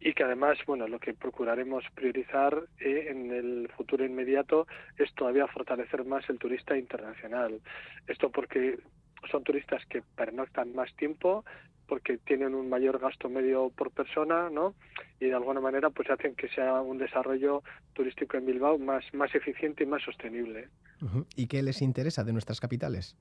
y 0.00 0.14
que 0.14 0.24
además, 0.24 0.58
bueno, 0.66 0.88
lo 0.88 0.98
que 0.98 1.12
procuraremos 1.12 1.84
priorizar 1.94 2.64
eh, 2.78 3.08
en 3.10 3.30
el 3.30 3.49
futuro 3.76 4.04
inmediato 4.04 4.66
es 4.98 5.12
todavía 5.14 5.46
fortalecer 5.46 6.04
más 6.04 6.28
el 6.28 6.38
turista 6.38 6.76
internacional. 6.76 7.60
Esto 8.06 8.30
porque 8.30 8.78
son 9.30 9.44
turistas 9.44 9.84
que 9.86 10.02
pernoctan 10.16 10.74
más 10.74 10.94
tiempo, 10.96 11.44
porque 11.86 12.18
tienen 12.18 12.54
un 12.54 12.68
mayor 12.68 12.98
gasto 12.98 13.28
medio 13.28 13.70
por 13.70 13.90
persona, 13.90 14.48
¿no? 14.48 14.74
Y 15.18 15.26
de 15.26 15.34
alguna 15.34 15.60
manera 15.60 15.90
pues 15.90 16.08
hacen 16.08 16.34
que 16.36 16.48
sea 16.48 16.80
un 16.80 16.98
desarrollo 16.98 17.62
turístico 17.92 18.36
en 18.36 18.46
Bilbao 18.46 18.78
más, 18.78 19.04
más 19.12 19.34
eficiente 19.34 19.82
y 19.84 19.86
más 19.86 20.02
sostenible. 20.02 20.68
¿Y 21.34 21.46
qué 21.48 21.62
les 21.62 21.82
interesa 21.82 22.24
de 22.24 22.32
nuestras 22.32 22.60
capitales? 22.60 23.16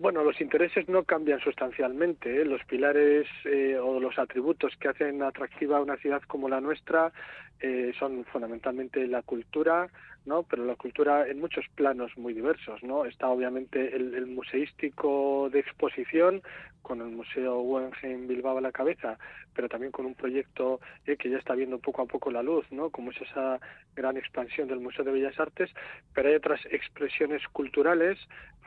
Bueno, 0.00 0.22
los 0.22 0.40
intereses 0.40 0.88
no 0.88 1.02
cambian 1.02 1.40
sustancialmente. 1.40 2.40
¿eh? 2.40 2.44
Los 2.44 2.64
pilares 2.66 3.26
eh, 3.44 3.76
o 3.76 3.98
los 3.98 4.16
atributos 4.16 4.76
que 4.78 4.86
hacen 4.86 5.24
atractiva 5.24 5.80
una 5.80 5.96
ciudad 5.96 6.22
como 6.28 6.48
la 6.48 6.60
nuestra 6.60 7.12
eh, 7.60 7.92
son 7.98 8.24
fundamentalmente 8.26 9.06
la 9.06 9.22
cultura, 9.22 9.88
¿no? 10.24 10.44
Pero 10.44 10.64
la 10.64 10.76
cultura 10.76 11.26
en 11.26 11.40
muchos 11.40 11.64
planos 11.74 12.16
muy 12.16 12.34
diversos, 12.34 12.82
¿no? 12.82 13.04
Está 13.04 13.28
obviamente 13.28 13.96
el, 13.96 14.26
museístico 14.26 15.48
de 15.50 15.60
exposición 15.60 16.42
con 16.82 17.00
el 17.00 17.08
Museo 17.08 17.60
Guggenheim 17.60 18.28
Bilbao 18.28 18.58
a 18.58 18.60
la 18.60 18.72
cabeza, 18.72 19.18
pero 19.54 19.68
también 19.68 19.90
con 19.90 20.06
un 20.06 20.14
proyecto 20.14 20.80
eh, 21.06 21.16
que 21.16 21.30
ya 21.30 21.38
está 21.38 21.54
viendo 21.54 21.78
poco 21.78 22.02
a 22.02 22.06
poco 22.06 22.30
la 22.30 22.42
luz, 22.42 22.64
¿no? 22.70 22.90
Como 22.90 23.10
es 23.10 23.20
esa 23.20 23.58
gran 23.96 24.16
expansión 24.16 24.68
del 24.68 24.80
Museo 24.80 25.04
de 25.04 25.12
Bellas 25.12 25.40
Artes, 25.40 25.70
pero 26.14 26.28
hay 26.28 26.36
otras 26.36 26.60
expresiones 26.70 27.42
culturales 27.48 28.18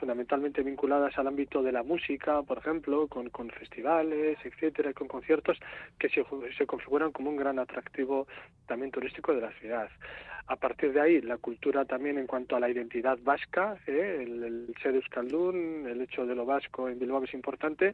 fundamentalmente 0.01 0.63
vinculadas 0.63 1.15
al 1.19 1.27
ámbito 1.27 1.61
de 1.61 1.71
la 1.71 1.83
música, 1.83 2.41
por 2.41 2.57
ejemplo, 2.57 3.07
con, 3.07 3.29
con 3.29 3.51
festivales, 3.51 4.39
etcétera, 4.43 4.93
con 4.93 5.07
conciertos 5.07 5.59
que 5.99 6.09
se, 6.09 6.25
se 6.57 6.65
configuran 6.65 7.11
como 7.11 7.29
un 7.29 7.37
gran 7.37 7.59
atractivo 7.59 8.25
también 8.65 8.80
turístico 8.89 9.35
de 9.35 9.41
la 9.41 9.51
ciudad. 9.59 9.89
A 10.47 10.55
partir 10.55 10.91
de 10.91 10.99
ahí, 10.99 11.21
la 11.21 11.37
cultura 11.37 11.85
también 11.85 12.17
en 12.17 12.25
cuanto 12.25 12.55
a 12.55 12.59
la 12.59 12.69
identidad 12.69 13.19
vasca, 13.21 13.77
¿eh? 13.85 14.23
el, 14.23 14.43
el, 14.43 14.75
ser 14.81 14.95
euskaldun, 14.95 15.87
el 15.87 16.01
hecho 16.01 16.25
de 16.25 16.33
lo 16.33 16.45
vasco 16.45 16.89
en 16.89 16.97
Bilbao 16.97 17.23
es 17.23 17.33
importante, 17.33 17.93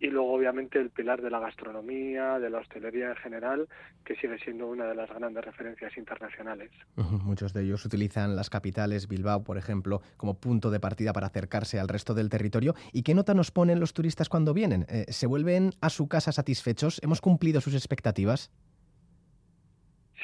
y 0.00 0.06
luego 0.06 0.32
obviamente 0.32 0.78
el 0.80 0.90
pilar 0.90 1.20
de 1.20 1.30
la 1.30 1.38
gastronomía, 1.38 2.38
de 2.38 2.48
la 2.48 2.58
hostelería 2.58 3.10
en 3.10 3.16
general, 3.16 3.68
que 4.04 4.16
sigue 4.16 4.38
siendo 4.38 4.66
una 4.66 4.86
de 4.86 4.94
las 4.94 5.10
grandes 5.10 5.44
referencias 5.44 5.94
internacionales. 5.98 6.70
Muchos 6.96 7.52
de 7.52 7.64
ellos 7.64 7.84
utilizan 7.84 8.34
las 8.34 8.48
capitales, 8.48 9.08
Bilbao, 9.08 9.44
por 9.44 9.58
ejemplo, 9.58 10.00
como 10.16 10.40
punto 10.40 10.70
de 10.70 10.80
partida 10.80 11.12
para 11.12 11.26
acercarse 11.26 11.78
al 11.78 11.88
resto 11.88 12.14
del 12.14 12.30
territorio. 12.30 12.74
¿Y 12.92 13.02
qué 13.02 13.14
nota 13.14 13.34
nos 13.34 13.50
ponen 13.50 13.78
los 13.78 13.92
turistas 13.92 14.30
cuando 14.30 14.54
vienen? 14.54 14.86
Eh, 14.88 15.04
¿Se 15.10 15.26
vuelven 15.26 15.72
a 15.82 15.90
su 15.90 16.08
casa 16.08 16.32
satisfechos? 16.32 16.98
¿Hemos 17.02 17.20
cumplido 17.20 17.60
sus 17.60 17.74
expectativas? 17.74 18.50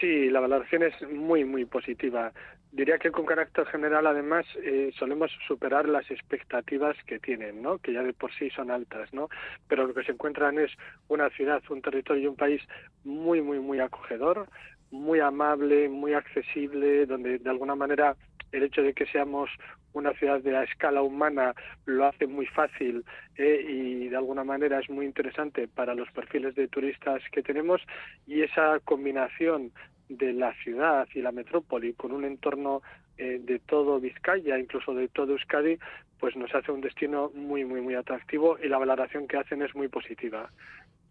Sí, 0.01 0.29
la 0.29 0.41
valoración 0.41 0.83
es 0.83 0.95
muy, 1.11 1.45
muy 1.45 1.65
positiva. 1.65 2.33
Diría 2.71 2.99
que 2.99 3.11
con 3.11 3.25
carácter 3.25 3.65
general, 3.67 4.07
además, 4.07 4.45
eh, 4.63 4.91
solemos 4.99 5.31
superar 5.49 5.89
las 5.89 6.11
expectativas 6.11 6.95
que 7.07 7.19
tienen, 7.19 7.63
¿no? 7.63 7.79
Que 7.79 7.95
ya 7.95 8.03
de 8.03 8.13
por 8.13 8.31
sí 8.35 8.51
son 8.51 8.71
altas, 8.71 9.13
¿no? 9.15 9.31
Pero 9.69 9.87
lo 9.87 9.95
que 9.95 10.05
se 10.05 10.13
encuentran 10.13 10.59
es 10.59 10.71
una 11.09 11.31
ciudad, 11.31 11.63
un 11.71 11.81
territorio 11.81 12.25
y 12.25 12.27
un 12.27 12.37
país 12.37 12.61
muy, 13.05 13.41
muy, 13.41 13.59
muy 13.59 13.81
acogedor, 13.81 14.49
muy 14.91 15.21
amable, 15.21 15.89
muy 15.89 16.13
accesible, 16.13 17.07
donde 17.07 17.39
de 17.39 17.51
alguna 17.51 17.75
manera 17.75 18.17
el 18.57 18.65
hecho 18.65 18.83
de 18.83 18.95
que 18.95 19.07
seamos 19.07 19.51
una 19.93 20.13
ciudad 20.15 20.41
de 20.41 20.53
la 20.53 20.65
escala 20.65 21.03
humana 21.03 21.55
lo 21.87 22.07
hace 22.07 22.27
muy 22.27 22.47
fácil 22.47 23.05
eh, 23.37 23.65
y 23.67 24.09
de 24.09 24.17
alguna 24.17 24.45
manera 24.45 24.79
es 24.79 24.91
muy 24.91 25.07
interesante 25.07 25.69
para 25.69 25.95
los 25.95 26.11
perfiles 26.11 26.55
de 26.55 26.69
turistas 26.69 27.23
que 27.33 27.43
tenemos 27.43 27.81
y 28.27 28.43
esa 28.43 28.79
combinación 28.81 29.73
de 30.09 30.33
la 30.33 30.53
ciudad 30.63 31.09
y 31.15 31.23
la 31.23 31.33
metrópoli 31.33 31.95
con 31.95 32.13
un 32.13 32.25
entorno 32.25 32.83
eh, 33.19 33.41
de 33.43 33.59
todo 33.61 33.99
Vizcaya, 33.99 34.59
incluso 34.59 34.95
de 34.95 35.09
todo 35.09 35.33
Euskadi, 35.33 35.79
pues 36.21 36.37
nos 36.37 36.55
hace 36.55 36.71
un 36.71 36.81
destino 36.81 37.31
muy, 37.35 37.65
muy, 37.65 37.81
muy 37.81 37.95
atractivo 37.95 38.59
y 38.63 38.69
la 38.69 38.79
valoración 38.79 39.27
que 39.27 39.39
hacen 39.39 39.63
es 39.63 39.75
muy 39.75 39.89
positiva. 39.89 40.51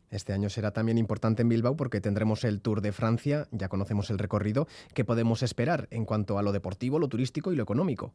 Este 0.10 0.34
año 0.34 0.50
será 0.50 0.72
también 0.72 0.98
importante 0.98 1.42
en 1.42 1.50
Bilbao 1.50 1.76
porque 1.76 2.02
tendremos 2.02 2.44
el 2.44 2.62
Tour 2.62 2.82
de 2.82 2.92
Francia, 2.92 3.48
ya 3.52 3.70
conocemos 3.70 4.10
el 4.10 4.20
recorrido. 4.20 4.68
¿Qué 4.94 5.04
podemos 5.04 5.44
esperar 5.44 5.88
en 5.92 6.06
cuanto 6.06 6.38
a 6.38 6.44
lo 6.44 6.52
deportivo, 6.52 7.00
lo 7.00 7.08
turístico 7.08 7.52
y 7.52 7.56
lo 7.56 7.64
económico? 7.64 8.14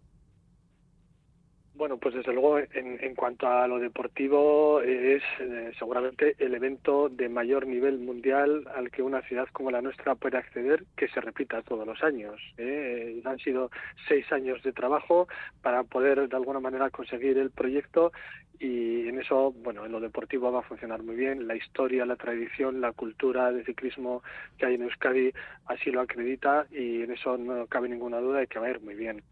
Bueno, 1.80 1.96
pues 1.96 2.14
desde 2.14 2.34
luego 2.34 2.58
en, 2.58 3.02
en 3.02 3.14
cuanto 3.14 3.48
a 3.48 3.66
lo 3.66 3.78
deportivo 3.78 4.82
es 4.82 5.22
eh, 5.40 5.72
seguramente 5.78 6.36
el 6.38 6.54
evento 6.54 7.08
de 7.08 7.30
mayor 7.30 7.66
nivel 7.66 7.98
mundial 7.98 8.68
al 8.76 8.90
que 8.90 9.00
una 9.00 9.22
ciudad 9.22 9.48
como 9.50 9.70
la 9.70 9.80
nuestra 9.80 10.14
puede 10.14 10.36
acceder 10.36 10.84
que 10.94 11.08
se 11.08 11.22
repita 11.22 11.62
todos 11.62 11.86
los 11.86 12.02
años. 12.02 12.38
¿eh? 12.58 13.22
Han 13.24 13.38
sido 13.38 13.70
seis 14.06 14.30
años 14.30 14.62
de 14.62 14.74
trabajo 14.74 15.26
para 15.62 15.82
poder 15.82 16.28
de 16.28 16.36
alguna 16.36 16.60
manera 16.60 16.90
conseguir 16.90 17.38
el 17.38 17.48
proyecto 17.48 18.12
y 18.58 19.08
en 19.08 19.18
eso, 19.18 19.50
bueno, 19.50 19.86
en 19.86 19.92
lo 19.92 20.00
deportivo 20.00 20.52
va 20.52 20.58
a 20.58 20.68
funcionar 20.68 21.02
muy 21.02 21.16
bien. 21.16 21.46
La 21.46 21.56
historia, 21.56 22.04
la 22.04 22.16
tradición, 22.16 22.82
la 22.82 22.92
cultura 22.92 23.52
de 23.52 23.64
ciclismo 23.64 24.22
que 24.58 24.66
hay 24.66 24.74
en 24.74 24.82
Euskadi 24.82 25.32
así 25.64 25.90
lo 25.90 26.02
acredita 26.02 26.66
y 26.70 27.00
en 27.04 27.12
eso 27.12 27.38
no 27.38 27.66
cabe 27.68 27.88
ninguna 27.88 28.20
duda 28.20 28.40
de 28.40 28.48
que 28.48 28.58
va 28.58 28.66
a 28.66 28.70
ir 28.70 28.82
muy 28.82 28.96
bien 28.96 29.22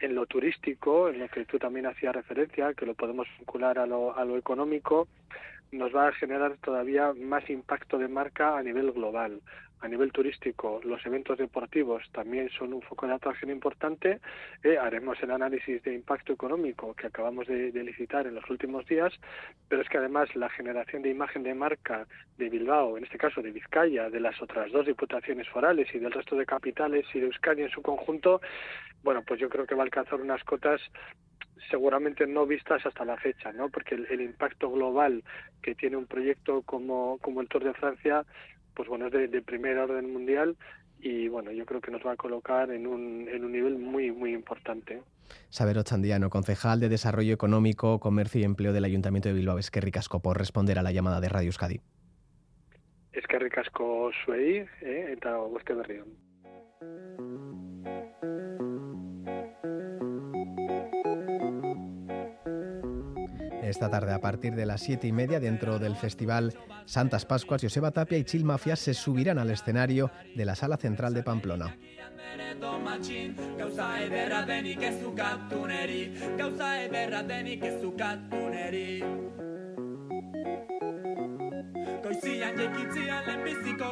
en 0.00 0.14
lo 0.14 0.26
turístico, 0.26 1.08
en 1.08 1.18
lo 1.18 1.28
que 1.28 1.44
tú 1.44 1.58
también 1.58 1.86
hacías 1.86 2.14
referencia, 2.14 2.74
que 2.74 2.86
lo 2.86 2.94
podemos 2.94 3.26
vincular 3.38 3.78
a 3.78 3.86
lo, 3.86 4.16
a 4.16 4.24
lo 4.24 4.36
económico, 4.36 5.08
nos 5.72 5.94
va 5.94 6.08
a 6.08 6.12
generar 6.12 6.56
todavía 6.58 7.12
más 7.12 7.48
impacto 7.48 7.98
de 7.98 8.08
marca 8.08 8.56
a 8.56 8.62
nivel 8.62 8.92
global 8.92 9.40
a 9.80 9.88
nivel 9.88 10.12
turístico, 10.12 10.80
los 10.84 11.04
eventos 11.06 11.38
deportivos 11.38 12.02
también 12.12 12.50
son 12.50 12.74
un 12.74 12.82
foco 12.82 13.06
de 13.06 13.14
atracción 13.14 13.50
importante. 13.50 14.20
Eh, 14.62 14.76
haremos 14.76 15.16
el 15.22 15.30
análisis 15.30 15.82
de 15.82 15.94
impacto 15.94 16.34
económico 16.34 16.94
que 16.94 17.06
acabamos 17.06 17.46
de, 17.46 17.72
licitar 17.72 18.26
en 18.26 18.34
los 18.34 18.48
últimos 18.50 18.84
días, 18.86 19.12
pero 19.68 19.80
es 19.80 19.88
que 19.88 19.96
además 19.96 20.34
la 20.36 20.50
generación 20.50 21.02
de 21.02 21.10
imagen 21.10 21.42
de 21.42 21.54
marca 21.54 22.06
de 22.36 22.50
Bilbao, 22.50 22.98
en 22.98 23.04
este 23.04 23.16
caso 23.16 23.40
de 23.40 23.52
Vizcaya, 23.52 24.10
de 24.10 24.20
las 24.20 24.40
otras 24.42 24.70
dos 24.70 24.84
diputaciones 24.84 25.48
forales 25.48 25.88
y 25.94 25.98
del 25.98 26.12
resto 26.12 26.36
de 26.36 26.44
capitales 26.44 27.06
y 27.14 27.20
de 27.20 27.26
Euskadi 27.26 27.62
en 27.62 27.70
su 27.70 27.80
conjunto, 27.80 28.42
bueno, 29.02 29.22
pues 29.26 29.40
yo 29.40 29.48
creo 29.48 29.66
que 29.66 29.74
va 29.74 29.82
a 29.82 29.84
alcanzar 29.84 30.20
unas 30.20 30.44
cotas 30.44 30.80
seguramente 31.68 32.26
no 32.26 32.46
vistas 32.46 32.84
hasta 32.86 33.04
la 33.04 33.16
fecha, 33.16 33.52
¿no? 33.52 33.68
Porque 33.68 33.94
el, 33.94 34.06
el, 34.10 34.20
impacto 34.20 34.70
global 34.70 35.22
que 35.62 35.74
tiene 35.74 35.96
un 35.96 36.06
proyecto 36.06 36.62
como, 36.62 37.18
como 37.18 37.40
el 37.40 37.48
Tour 37.48 37.64
de 37.64 37.74
Francia 37.74 38.24
pues 38.74 38.88
bueno, 38.88 39.06
es 39.08 39.30
de, 39.30 39.42
primer 39.42 39.76
orden 39.78 40.12
mundial 40.12 40.56
y 41.00 41.28
bueno, 41.28 41.50
yo 41.50 41.64
creo 41.66 41.80
que 41.80 41.90
nos 41.90 42.04
va 42.04 42.12
a 42.12 42.16
colocar 42.16 42.70
en 42.70 42.86
un, 42.86 43.28
en 43.28 43.44
un 43.44 43.52
nivel 43.52 43.78
muy, 43.78 44.10
muy 44.10 44.32
importante. 44.32 45.02
Saber 45.48 45.78
Ochandiano, 45.78 46.30
concejal 46.30 46.80
de 46.80 46.88
Desarrollo 46.88 47.32
Económico, 47.32 48.00
Comercio 48.00 48.40
y 48.40 48.44
Empleo 48.44 48.72
del 48.72 48.84
Ayuntamiento 48.84 49.28
de 49.28 49.34
Bilbao. 49.34 49.58
Es 49.58 49.70
que 49.70 49.80
ricasco 49.80 50.20
por 50.20 50.38
responder 50.38 50.78
a 50.78 50.82
la 50.82 50.92
llamada 50.92 51.20
de 51.20 51.28
Radio 51.28 51.48
Euskadi. 51.48 51.80
Es 53.12 53.26
que 53.26 53.38
ricasco 53.38 54.10
suei, 54.24 54.66
eh, 54.82 55.12
eta 55.12 55.36
de 55.66 55.74
berrión. 55.74 56.08
Esta 63.70 63.88
tarde 63.88 64.12
a 64.12 64.20
partir 64.20 64.54
de 64.54 64.66
las 64.66 64.82
siete 64.82 65.06
y 65.06 65.12
media 65.12 65.40
dentro 65.40 65.78
del 65.78 65.96
festival 65.96 66.54
Santas 66.84 67.24
Pascuas, 67.24 67.62
Joseba 67.62 67.90
Tapia 67.90 68.18
y 68.18 68.24
Chil 68.24 68.44
Mafia 68.44 68.76
se 68.76 68.94
subirán 68.94 69.38
al 69.38 69.50
escenario 69.50 70.10
de 70.34 70.44
la 70.44 70.54
sala 70.54 70.76
central 70.76 71.14
de 71.14 71.22
Pamplona. 71.22 71.76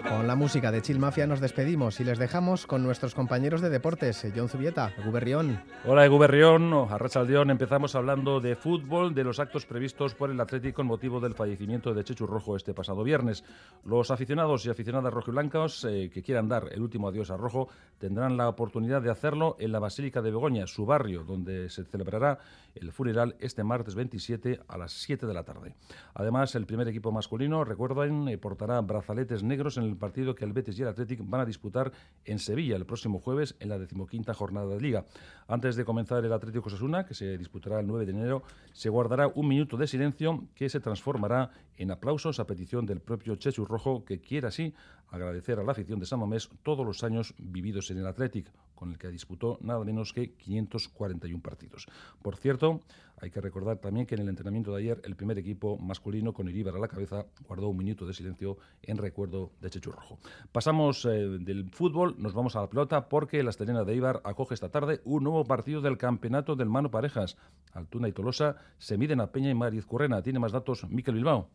Con 0.09 0.27
la 0.27 0.37
música 0.37 0.71
de 0.71 0.83
Chill 0.83 0.99
Mafia 0.99 1.27
nos 1.27 1.41
despedimos 1.41 1.99
y 2.01 2.05
les 2.05 2.19
dejamos 2.19 2.67
con 2.67 2.83
nuestros 2.83 3.14
compañeros 3.14 3.61
de 3.61 3.71
deportes. 3.71 4.27
John 4.35 4.49
Zubieta, 4.49 4.93
Guberrión. 5.05 5.62
Hola, 5.85 6.07
Guberrión. 6.09 6.73
A 6.73 6.99
Rachaldeón 6.99 7.51
empezamos 7.51 7.95
hablando 7.95 8.41
de 8.41 8.55
fútbol, 8.55 9.14
de 9.14 9.25
los 9.25 9.38
actos 9.41 9.67
previstos 9.67 10.14
por 10.14 10.31
el 10.31 10.41
Atlético 10.41 10.79
con 10.79 10.87
motivo 10.87 11.19
del 11.19 11.35
fallecimiento 11.35 11.93
de 11.93 12.05
Chechu 12.05 12.27
Rojo 12.27 12.55
este 12.55 12.75
pasado 12.75 13.03
viernes. 13.03 13.43
Los 13.85 14.11
aficionados 14.11 14.64
y 14.67 14.71
aficionadas 14.71 15.12
rojiblancos 15.12 15.85
eh, 15.85 16.11
que 16.12 16.23
quieran 16.23 16.49
dar 16.49 16.69
el 16.71 16.83
último 16.83 17.09
adiós 17.09 17.31
a 17.31 17.37
Rojo 17.37 17.69
tendrán 17.99 18.37
la 18.37 18.49
oportunidad 18.49 19.03
de 19.03 19.11
hacerlo 19.11 19.57
en 19.59 19.73
la 19.73 19.79
Basílica 19.79 20.23
de 20.23 20.31
Begoña, 20.31 20.67
su 20.67 20.87
barrio, 20.87 21.25
donde 21.25 21.69
se 21.69 21.85
celebrará 21.85 22.38
el 22.75 22.93
funeral 22.93 23.37
este 23.41 23.64
martes 23.64 23.95
27 23.95 24.61
a 24.69 24.79
las 24.79 24.93
7 24.93 25.27
de 25.27 25.35
la 25.35 25.43
tarde. 25.43 25.75
Además, 26.14 26.55
el 26.55 26.67
primer 26.67 26.87
equipo 26.88 27.11
masculino, 27.11 27.64
recuerden, 27.64 28.18
eh, 28.27 28.39
portará 28.39 28.81
brazaletes 28.81 29.43
negros 29.43 29.77
en 29.77 29.85
el 29.85 29.97
partido 29.97 30.35
que 30.35 30.45
el 30.45 30.53
Betis 30.53 30.79
y 30.79 30.83
el 30.83 30.89
Athletic 30.89 31.21
van 31.23 31.43
a 31.43 31.45
disputar 31.45 31.93
en 32.25 32.39
Sevilla 32.39 32.75
el 32.77 32.87
próximo 32.87 33.21
jueves 33.21 33.55
en 33.61 33.69
la 33.69 33.79
decimoquinta 33.79 34.33
jornada 34.35 34.75
de 34.75 34.81
Liga. 34.81 35.05
Antes 35.47 35.77
de 35.77 35.85
comenzar 35.85 36.25
el 36.25 36.33
Atlético 36.33 36.71
Sasuna, 36.71 37.05
que 37.05 37.15
se 37.15 37.37
disputará 37.37 37.79
el 37.81 37.87
9 37.87 38.07
de 38.07 38.13
enero, 38.13 38.43
se 38.73 38.89
guardará 38.89 39.29
un 39.29 39.47
minuto 39.47 39.77
de 39.77 39.87
silencio 39.87 40.49
que 40.55 40.69
se 40.69 40.81
transformará 40.81 41.51
en 41.77 41.91
aplausos 41.91 42.41
a 42.41 42.47
petición 42.47 42.87
del 42.87 43.01
propio 43.01 43.37
Chechu 43.37 43.65
Rojo, 43.65 44.05
que 44.05 44.21
quiere 44.21 44.49
así 44.49 44.75
agradecer 45.11 45.59
a 45.59 45.64
la 45.64 45.73
afición 45.73 45.99
de 45.99 46.07
San 46.07 46.21
Mamés 46.21 46.49
todos 46.62 46.85
los 46.85 47.03
años 47.05 47.35
vividos 47.38 47.90
en 47.90 47.99
el 47.99 48.07
Athletic, 48.07 48.51
con 48.75 48.90
el 48.90 48.99
que 48.99 49.09
disputó 49.09 49.59
nada 49.61 49.85
menos 49.85 50.12
que 50.12 50.35
541 50.35 51.42
partidos. 51.42 51.87
Por 52.23 52.37
cierto, 52.37 52.81
hay 53.21 53.31
que 53.31 53.40
recordar 53.40 53.79
también 53.79 54.07
que 54.07 54.14
en 54.14 54.23
el 54.23 54.29
entrenamiento 54.29 54.73
de 54.73 54.79
ayer 54.79 55.01
el 55.05 55.16
primer 55.16 55.38
equipo 55.38 55.77
masculino 55.79 56.33
con 56.33 56.49
Iríbar 56.49 56.77
a 56.77 56.79
la 56.79 56.88
cabeza 56.88 57.27
guardó 57.47 57.68
un 57.68 57.77
minuto 57.77 58.07
de 58.07 58.14
silencio 58.14 58.59
en 58.83 58.97
recuerdo 58.97 59.51
de 59.61 59.71
Chechu 59.71 59.90
Rojo. 59.90 60.18
Pasamos 60.53 61.05
eh, 61.05 61.09
del 61.40 61.71
fútbol, 61.71 62.14
nos 62.18 62.35
vamos 62.35 62.55
a 62.55 62.61
la 62.61 62.68
pelota 62.68 63.09
porque 63.09 63.42
la 63.42 63.51
Estelena 63.51 63.85
de 63.85 63.97
Ibar 63.97 64.21
acoge 64.25 64.55
esta 64.55 64.68
tarde 64.68 65.01
un 65.05 65.25
nuevo 65.25 65.44
partido 65.44 65.81
del 65.81 65.99
campeonato 65.99 66.55
del 66.55 66.68
Mano 66.68 66.90
Parejas. 66.90 67.37
Altuna 67.73 68.09
y 68.09 68.12
Tolosa 68.12 68.57
se 68.79 68.97
miden 68.97 69.21
a 69.21 69.33
Peña 69.33 69.51
y 69.51 69.55
Mariz 69.55 69.87
Currena. 69.87 70.23
Tiene 70.23 70.38
más 70.38 70.53
datos 70.53 70.88
Miquel 70.88 71.16
Bilbao. 71.16 71.49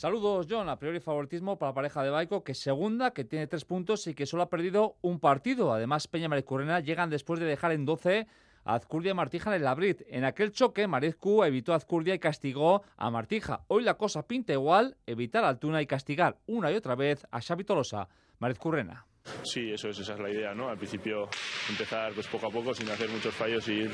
Saludos, 0.00 0.46
John. 0.48 0.70
A 0.70 0.78
priori 0.78 0.98
favoritismo 0.98 1.58
para 1.58 1.72
la 1.72 1.74
pareja 1.74 2.02
de 2.02 2.08
Baico, 2.08 2.42
que 2.42 2.54
segunda, 2.54 3.10
que 3.10 3.22
tiene 3.22 3.46
tres 3.46 3.66
puntos 3.66 4.06
y 4.06 4.14
que 4.14 4.24
solo 4.24 4.42
ha 4.42 4.48
perdido 4.48 4.96
un 5.02 5.20
partido. 5.20 5.74
Además, 5.74 6.08
Peña 6.08 6.26
y 6.34 6.82
llegan 6.82 7.10
después 7.10 7.38
de 7.38 7.44
dejar 7.44 7.72
en 7.72 7.84
12 7.84 8.26
a 8.64 8.74
Azcurdia 8.76 9.10
y 9.10 9.14
Martija 9.14 9.50
en 9.50 9.56
el 9.56 9.64
Labrit. 9.64 10.00
En 10.06 10.24
aquel 10.24 10.52
choque, 10.52 10.86
Marizcu 10.86 11.44
evitó 11.44 11.74
a 11.74 11.76
Azcurdia 11.76 12.14
y 12.14 12.18
castigó 12.18 12.82
a 12.96 13.10
Martija. 13.10 13.64
Hoy 13.68 13.82
la 13.82 13.98
cosa 13.98 14.26
pinta 14.26 14.54
igual, 14.54 14.96
evitar 15.04 15.44
a 15.44 15.50
Altuna 15.50 15.82
y 15.82 15.86
castigar 15.86 16.38
una 16.46 16.72
y 16.72 16.76
otra 16.76 16.94
vez 16.94 17.26
a 17.30 17.42
Xavi 17.42 17.64
Tolosa. 17.64 18.08
Mariz 18.38 18.58
Currena. 18.58 19.04
Sí, 19.42 19.70
eso 19.72 19.88
es, 19.88 19.98
esa 19.98 20.14
es 20.14 20.20
la 20.20 20.30
idea, 20.30 20.54
¿no? 20.54 20.68
Al 20.68 20.76
principio 20.76 21.28
empezar 21.68 22.12
pues 22.12 22.26
poco 22.26 22.48
a 22.48 22.50
poco, 22.50 22.74
sin 22.74 22.88
hacer 22.90 23.08
muchos 23.08 23.34
fallos 23.34 23.66
y 23.68 23.72
ir 23.72 23.90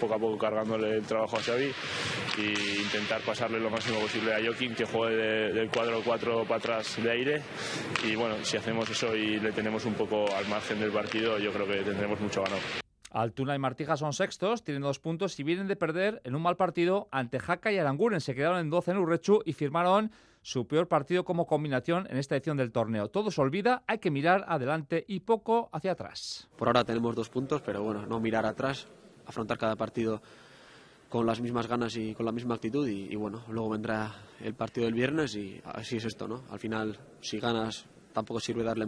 poco 0.00 0.14
a 0.14 0.18
poco 0.18 0.38
cargándole 0.38 0.96
el 0.96 1.06
trabajo 1.06 1.36
a 1.36 1.40
Xavi 1.40 1.70
e 2.38 2.82
intentar 2.82 3.20
pasarle 3.22 3.60
lo 3.60 3.70
máximo 3.70 4.00
posible 4.00 4.34
a 4.34 4.44
Joaquín, 4.44 4.74
que 4.74 4.84
juegue 4.84 5.52
del 5.52 5.70
cuadro 5.70 6.00
4 6.04 6.44
para 6.44 6.56
atrás 6.56 7.02
de 7.02 7.10
aire 7.10 7.42
y 8.04 8.14
bueno, 8.16 8.36
si 8.42 8.56
hacemos 8.56 8.88
eso 8.90 9.14
y 9.14 9.38
le 9.40 9.52
tenemos 9.52 9.84
un 9.84 9.94
poco 9.94 10.34
al 10.34 10.46
margen 10.48 10.80
del 10.80 10.90
partido, 10.90 11.38
yo 11.38 11.52
creo 11.52 11.66
que 11.66 11.82
tendremos 11.82 12.20
mucho 12.20 12.42
ganado. 12.42 12.62
Altuna 13.10 13.54
y 13.54 13.58
Martija 13.58 13.96
son 13.96 14.12
sextos, 14.12 14.62
tienen 14.64 14.82
dos 14.82 14.98
puntos 14.98 15.38
y 15.40 15.42
vienen 15.42 15.66
de 15.66 15.76
perder 15.76 16.20
en 16.24 16.34
un 16.34 16.42
mal 16.42 16.56
partido 16.56 17.08
ante 17.10 17.38
Jaca 17.38 17.72
y 17.72 17.78
Aranguren. 17.78 18.20
Se 18.20 18.34
quedaron 18.34 18.58
en 18.58 18.70
12 18.70 18.90
en 18.90 18.96
Urrechu 18.98 19.40
y 19.44 19.54
firmaron 19.54 20.10
su 20.48 20.66
peor 20.66 20.88
partido 20.88 21.26
como 21.26 21.46
combinación 21.46 22.06
en 22.08 22.16
esta 22.16 22.34
edición 22.34 22.56
del 22.56 22.72
torneo. 22.72 23.08
Todo 23.08 23.30
se 23.30 23.38
olvida, 23.38 23.82
hay 23.86 23.98
que 23.98 24.10
mirar 24.10 24.46
adelante 24.48 25.04
y 25.06 25.20
poco 25.20 25.68
hacia 25.72 25.92
atrás. 25.92 26.48
Por 26.56 26.68
ahora 26.68 26.84
tenemos 26.84 27.14
dos 27.14 27.28
puntos, 27.28 27.60
pero 27.60 27.82
bueno, 27.82 28.06
no 28.06 28.18
mirar 28.18 28.46
atrás, 28.46 28.88
afrontar 29.26 29.58
cada 29.58 29.76
partido 29.76 30.22
con 31.10 31.26
las 31.26 31.42
mismas 31.42 31.66
ganas 31.66 31.94
y 31.98 32.14
con 32.14 32.24
la 32.24 32.32
misma 32.32 32.54
actitud 32.54 32.88
y, 32.88 33.14
bueno, 33.14 33.44
luego 33.50 33.68
vendrá 33.68 34.10
el 34.40 34.54
partido 34.54 34.86
del 34.86 34.94
viernes 34.94 35.36
y 35.36 35.60
así 35.64 35.98
es 35.98 36.06
esto, 36.06 36.26
¿no? 36.26 36.44
Al 36.48 36.58
final, 36.58 36.98
si 37.20 37.38
ganas 37.38 37.84
tampoco 38.14 38.40
sirve 38.40 38.64
darle 38.64 38.86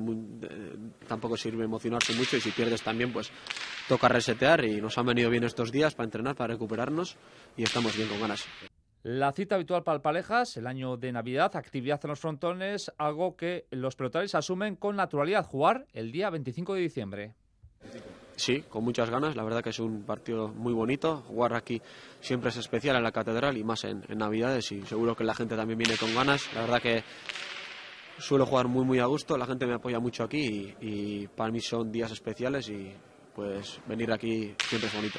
tampoco 1.06 1.36
sirve 1.36 1.64
emocionarse 1.64 2.14
mucho 2.14 2.38
y 2.38 2.40
si 2.40 2.52
pierdes 2.52 2.82
también 2.82 3.12
pues 3.12 3.30
toca 3.86 4.08
resetear 4.08 4.64
y 4.64 4.80
nos 4.80 4.96
han 4.96 5.04
venido 5.04 5.28
bien 5.28 5.44
estos 5.44 5.70
días 5.70 5.94
para 5.94 6.06
entrenar, 6.06 6.34
para 6.34 6.54
recuperarnos 6.54 7.18
y 7.54 7.64
estamos 7.64 7.94
bien 7.94 8.08
con 8.08 8.18
ganas. 8.18 8.46
La 9.02 9.32
cita 9.32 9.54
habitual 9.54 9.82
para 9.82 9.96
el 9.96 10.02
Palejas, 10.02 10.58
el 10.58 10.66
año 10.66 10.98
de 10.98 11.10
Navidad, 11.10 11.56
actividad 11.56 11.98
en 12.04 12.10
los 12.10 12.20
frontones, 12.20 12.92
algo 12.98 13.34
que 13.34 13.66
los 13.70 13.96
pelotaris 13.96 14.34
asumen 14.34 14.76
con 14.76 14.96
naturalidad, 14.96 15.46
jugar 15.46 15.86
el 15.94 16.12
día 16.12 16.28
25 16.28 16.74
de 16.74 16.80
diciembre. 16.80 17.34
Sí, 18.36 18.62
con 18.68 18.84
muchas 18.84 19.08
ganas, 19.08 19.36
la 19.36 19.42
verdad 19.42 19.62
que 19.62 19.70
es 19.70 19.78
un 19.78 20.02
partido 20.02 20.48
muy 20.48 20.74
bonito, 20.74 21.22
jugar 21.28 21.54
aquí 21.54 21.80
siempre 22.20 22.50
es 22.50 22.58
especial 22.58 22.96
en 22.96 23.02
la 23.02 23.12
catedral 23.12 23.56
y 23.56 23.64
más 23.64 23.84
en, 23.84 24.02
Navidades 24.16 24.70
y 24.72 24.82
seguro 24.82 25.16
que 25.16 25.24
la 25.24 25.34
gente 25.34 25.56
también 25.56 25.78
viene 25.78 25.96
con 25.96 26.14
ganas, 26.14 26.52
la 26.54 26.62
verdad 26.62 26.82
que 26.82 27.02
suelo 28.18 28.44
jugar 28.44 28.68
muy 28.68 28.84
muy 28.84 28.98
a 28.98 29.06
gusto, 29.06 29.38
la 29.38 29.46
gente 29.46 29.66
me 29.66 29.74
apoya 29.74 29.98
mucho 29.98 30.24
aquí 30.24 30.76
y, 30.80 30.86
y 31.22 31.26
para 31.28 31.50
mí 31.50 31.60
son 31.60 31.90
días 31.90 32.12
especiales 32.12 32.68
y 32.68 32.92
pues 33.34 33.80
venir 33.86 34.12
aquí 34.12 34.54
siempre 34.68 34.88
es 34.88 34.94
bonito. 34.94 35.18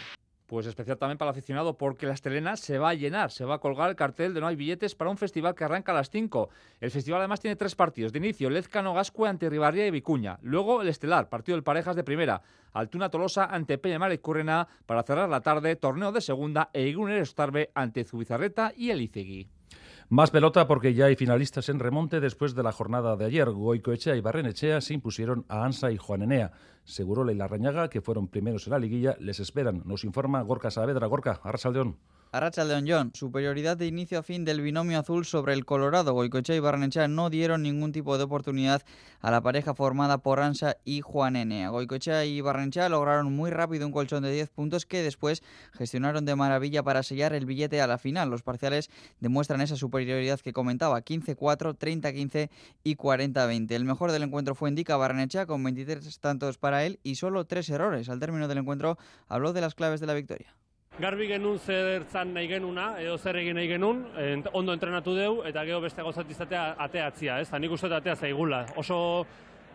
Pues 0.51 0.65
especial 0.65 0.97
también 0.97 1.17
para 1.17 1.31
el 1.31 1.37
aficionado 1.37 1.77
porque 1.77 2.05
la 2.05 2.13
estelena 2.13 2.57
se 2.57 2.77
va 2.77 2.89
a 2.89 2.93
llenar, 2.93 3.31
se 3.31 3.45
va 3.45 3.55
a 3.55 3.59
colgar 3.59 3.89
el 3.89 3.95
cartel 3.95 4.33
de 4.33 4.41
no 4.41 4.47
hay 4.47 4.57
billetes 4.57 4.95
para 4.95 5.09
un 5.09 5.15
festival 5.15 5.55
que 5.55 5.63
arranca 5.63 5.93
a 5.93 5.95
las 5.95 6.09
5. 6.09 6.49
El 6.81 6.91
festival 6.91 7.21
además 7.21 7.39
tiene 7.39 7.55
tres 7.55 7.73
partidos. 7.73 8.11
De 8.11 8.19
inicio, 8.19 8.49
Lezcano 8.49 8.93
Gascue 8.93 9.29
ante 9.29 9.49
Ribarría 9.49 9.87
y 9.87 9.91
Vicuña. 9.91 10.39
Luego 10.41 10.81
el 10.81 10.89
estelar, 10.89 11.29
partido 11.29 11.55
del 11.55 11.63
parejas 11.63 11.95
de 11.95 12.03
primera. 12.03 12.41
Altuna 12.73 13.07
Tolosa 13.07 13.45
ante 13.45 13.77
Peña 13.77 13.97
Mar 13.97 14.11
y 14.11 14.17
Currena 14.17 14.67
para 14.85 15.03
cerrar 15.03 15.29
la 15.29 15.39
tarde, 15.39 15.77
torneo 15.77 16.11
de 16.11 16.19
segunda 16.19 16.69
e 16.73 16.85
Iguner 16.85 17.21
Estarbe 17.21 17.71
ante 17.73 18.03
Zubizarreta 18.03 18.73
y 18.75 18.89
Elicegui. 18.89 19.47
Más 20.11 20.29
pelota 20.29 20.67
porque 20.67 20.93
ya 20.93 21.05
hay 21.05 21.15
finalistas 21.15 21.69
en 21.69 21.79
remonte 21.79 22.19
después 22.19 22.53
de 22.53 22.63
la 22.63 22.73
jornada 22.73 23.15
de 23.15 23.23
ayer. 23.23 23.49
Goicoechea 23.49 24.17
y 24.17 24.19
Barrenechea 24.19 24.81
se 24.81 24.93
impusieron 24.93 25.45
a 25.47 25.63
Ansa 25.63 25.89
y 25.89 25.95
Juanenea. 25.95 26.51
Segurola 26.83 27.31
y 27.31 27.35
Larrañaga, 27.35 27.89
que 27.89 28.01
fueron 28.01 28.27
primeros 28.27 28.67
en 28.67 28.71
la 28.71 28.79
liguilla, 28.79 29.15
les 29.21 29.39
esperan. 29.39 29.83
Nos 29.85 30.03
informa 30.03 30.41
Gorka 30.41 30.69
Saavedra. 30.69 31.07
Gorka, 31.07 31.39
Arrachaldeón. 31.41 31.95
Arracha 32.33 32.63
León 32.63 32.85
John, 32.87 33.11
superioridad 33.13 33.75
de 33.75 33.87
inicio 33.87 34.17
a 34.17 34.23
fin 34.23 34.45
del 34.45 34.61
binomio 34.61 34.97
azul 34.97 35.25
sobre 35.25 35.51
el 35.51 35.65
Colorado. 35.65 36.13
Goicoechea 36.13 36.55
y 36.55 36.61
Barrenechea 36.61 37.09
no 37.09 37.29
dieron 37.29 37.61
ningún 37.61 37.91
tipo 37.91 38.17
de 38.17 38.23
oportunidad 38.23 38.83
a 39.19 39.31
la 39.31 39.41
pareja 39.41 39.73
formada 39.73 40.19
por 40.19 40.39
Ansa 40.39 40.77
y 40.85 41.01
Juan 41.01 41.35
Enea. 41.35 41.67
Goicoechea 41.67 42.23
y 42.23 42.39
Barrenechea 42.39 42.87
lograron 42.87 43.35
muy 43.35 43.51
rápido 43.51 43.85
un 43.85 43.91
colchón 43.91 44.23
de 44.23 44.31
10 44.31 44.49
puntos 44.49 44.85
que 44.85 45.03
después 45.03 45.43
gestionaron 45.73 46.23
de 46.23 46.37
maravilla 46.37 46.83
para 46.83 47.03
sellar 47.03 47.33
el 47.33 47.45
billete 47.45 47.81
a 47.81 47.87
la 47.87 47.97
final. 47.97 48.29
Los 48.29 48.43
parciales 48.43 48.89
demuestran 49.19 49.59
esa 49.59 49.75
superioridad 49.75 50.39
que 50.39 50.53
comentaba, 50.53 51.01
15-4, 51.01 51.77
30-15 51.77 52.49
y 52.85 52.95
40-20. 52.95 53.71
El 53.71 53.83
mejor 53.83 54.13
del 54.13 54.23
encuentro 54.23 54.55
fue 54.55 54.69
Indica 54.69 54.95
Barrenechea 54.95 55.47
con 55.47 55.61
23 55.65 56.17
tantos 56.21 56.57
para 56.57 56.85
él 56.85 57.01
y 57.03 57.15
solo 57.15 57.43
3 57.43 57.69
errores. 57.71 58.07
Al 58.07 58.21
término 58.21 58.47
del 58.47 58.59
encuentro 58.59 58.97
habló 59.27 59.51
de 59.51 59.59
las 59.59 59.75
claves 59.75 59.99
de 59.99 60.07
la 60.07 60.13
victoria. 60.13 60.55
Garbi 61.01 61.27
genuen 61.27 61.57
zer 61.59 62.05
zan 62.11 62.33
nahi 62.33 62.47
genuna, 62.47 62.91
edo 63.01 63.17
zer 63.17 63.39
egin 63.41 63.57
nahi 63.57 63.69
genuen, 63.71 64.03
ent, 64.21 64.49
ondo 64.53 64.73
entrenatu 64.75 65.15
deu, 65.17 65.31
eta 65.49 65.63
gero 65.65 65.81
beste 65.81 66.05
gozat 66.05 66.29
izatea 66.29 66.75
ateatzia, 66.85 67.39
ez? 67.41 67.49
Nik 67.59 67.73
uste 67.73 67.89
atea 67.93 68.15
zaigula. 68.15 68.65
Oso 68.77 69.25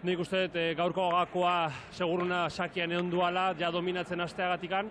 nik 0.07 0.22
uste 0.22 0.46
eh, 0.55 0.74
gaurko 0.79 1.09
gakoa 1.11 1.57
seguruna 1.90 2.46
sakian 2.50 2.92
egon 2.92 3.11
duala, 3.11 3.48
ja 3.59 3.72
dominatzen 3.74 4.22
asteagatikan, 4.22 4.90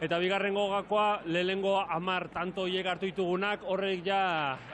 eta 0.00 0.18
bigarrengo 0.18 0.68
gakoa 0.72 1.20
lehengo 1.26 1.76
amar 1.80 2.28
tanto 2.32 2.66
hiek 2.66 2.86
hartu 2.86 3.10
ditugunak, 3.10 3.66
horrek 3.68 4.06
ja 4.06 4.20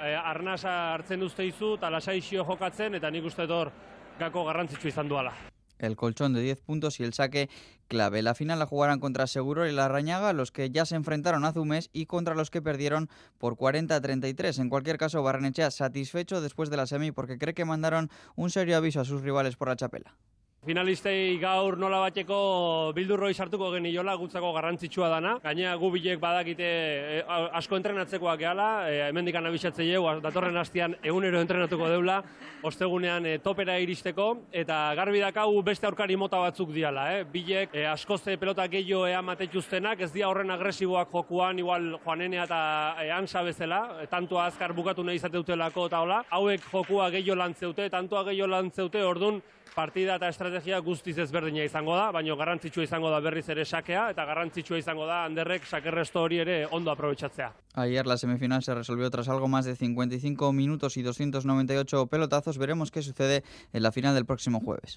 eh, 0.05 0.15
arnasa 0.15 0.95
hartzen 0.95 1.23
uste 1.27 1.49
izu, 1.49 1.75
eta 1.81 1.91
lasaixio 1.91 2.47
jokatzen, 2.47 3.01
eta 3.01 3.11
nik 3.11 3.27
uste 3.27 3.49
dut 3.49 3.57
hor 3.57 3.73
gako 4.21 4.45
garrantzitsu 4.47 4.95
izan 4.95 5.09
duala. 5.09 5.35
El 5.81 5.97
colchón 5.97 6.33
de 6.33 6.43
10 6.43 6.61
puntos 6.61 7.01
y 7.01 7.05
el 7.05 7.13
saque 7.13 7.49
clave. 7.89 8.23
La 8.23 8.35
final 8.35 8.59
la 8.59 8.67
jugarán 8.67 9.01
contra 9.01 9.27
Seguro 9.27 9.67
y 9.67 9.73
la 9.73 9.89
Rañaga, 9.89 10.33
los 10.33 10.53
que 10.53 10.71
ya 10.71 10.87
se 10.87 10.95
enfrentaron 10.95 11.45
hace 11.45 11.59
un 11.59 11.69
mes 11.69 11.91
y 11.93 12.07
contra 12.07 12.35
los 12.35 12.51
que 12.51 12.63
perdieron 12.63 13.09
por 13.39 13.57
40-33. 13.57 14.61
En 14.61 14.69
cualquier 14.69 14.99
caso, 14.99 15.23
Barrenechea 15.23 15.71
satisfecho 15.71 16.41
después 16.41 16.71
de 16.71 16.77
la 16.77 16.87
semi 16.87 17.13
porque 17.13 17.39
cree 17.39 17.55
que 17.55 17.65
mandaron 17.65 18.11
un 18.37 18.51
serio 18.51 18.77
aviso 18.77 19.01
a 19.01 19.05
sus 19.05 19.23
rivales 19.23 19.57
por 19.57 19.69
la 19.69 19.77
chapela. 19.77 20.17
Finalistei 20.61 21.39
gaur 21.41 21.79
nola 21.81 22.03
bateko 22.03 22.93
bildurroi 22.93 23.31
sartuko 23.33 23.71
geniola 23.73 24.13
gutzako 24.21 24.51
garrantzitsua 24.53 25.07
dana. 25.09 25.31
Gainea 25.41 25.71
gu 25.81 25.89
bilek 25.95 26.19
badakite 26.21 26.67
e, 26.69 27.21
asko 27.57 27.79
entrenatzekoak 27.79 28.43
gehala, 28.43 28.67
e, 28.85 28.99
hemendik 29.07 29.39
anabixatze 29.41 29.87
jau, 29.89 30.03
datorren 30.21 30.61
hastian 30.61 30.99
egunero 31.01 31.41
entrenatuko 31.41 31.89
deula, 31.89 32.19
ostegunean 32.61 33.25
e, 33.25 33.33
topera 33.41 33.79
iristeko, 33.81 34.27
eta 34.53 34.83
garbi 34.99 35.23
dakau 35.25 35.63
beste 35.65 35.89
aurkari 35.89 36.19
mota 36.21 36.43
batzuk 36.45 36.75
diala. 36.77 37.07
Eh? 37.15 37.23
Bilek 37.33 37.73
e, 37.73 37.87
askoze 37.89 38.35
pelota 38.37 38.67
gehiago 38.69 39.07
ea 39.09 39.23
matetuztenak, 39.25 40.03
ez 40.05 40.11
dia 40.13 40.29
horren 40.29 40.53
agresiboak 40.53 41.09
jokuan, 41.15 41.63
igual 41.65 41.95
joanenea 42.05 42.45
eta 42.45 42.61
e, 43.01 43.09
ansa 43.17 43.47
bezala, 43.49 43.81
tantua 44.13 44.45
azkar 44.53 44.77
bukatu 44.77 45.09
nahi 45.09 45.23
izateutelako 45.23 45.89
eta 45.89 46.05
hola. 46.05 46.21
Hauek 46.29 46.69
jokua 46.69 47.09
gehiago 47.17 47.41
lantzeute, 47.41 47.89
tantua 47.89 48.27
gehiago 48.29 48.53
lantzeute, 48.59 49.07
ordun 49.09 49.41
partida 49.75 50.17
eta 50.17 50.29
estrategia 50.29 50.79
guztiz 50.85 51.17
ezberdina 51.19 51.65
izango 51.65 51.97
da, 51.97 52.11
baina 52.15 52.37
garrantzitsua 52.37 52.85
izango 52.85 53.11
da 53.11 53.21
berriz 53.21 53.49
ere 53.49 53.65
sakea, 53.65 54.11
eta 54.15 54.25
garrantzitsua 54.29 54.79
izango 54.79 55.07
da 55.07 55.25
handerrek 55.25 55.67
sakerresto 55.67 56.23
hori 56.23 56.41
ere 56.43 56.57
ondo 56.71 56.91
aprobetsatzea. 56.91 57.53
Ayer 57.75 58.07
la 58.07 58.17
semifinal 58.17 58.63
se 58.63 58.75
resolvió 58.75 59.11
tras 59.11 59.29
algo 59.29 59.49
más 59.49 59.65
de 59.65 59.77
55 59.77 60.53
minutos 60.53 60.97
y 60.97 61.03
298 61.03 62.07
pelotazos. 62.07 62.59
Veremos 62.59 62.91
qué 62.91 63.03
sucede 63.03 63.45
en 63.73 63.83
la 63.83 63.93
final 63.93 64.15
del 64.15 64.27
próximo 64.27 64.61
jueves. 64.61 64.97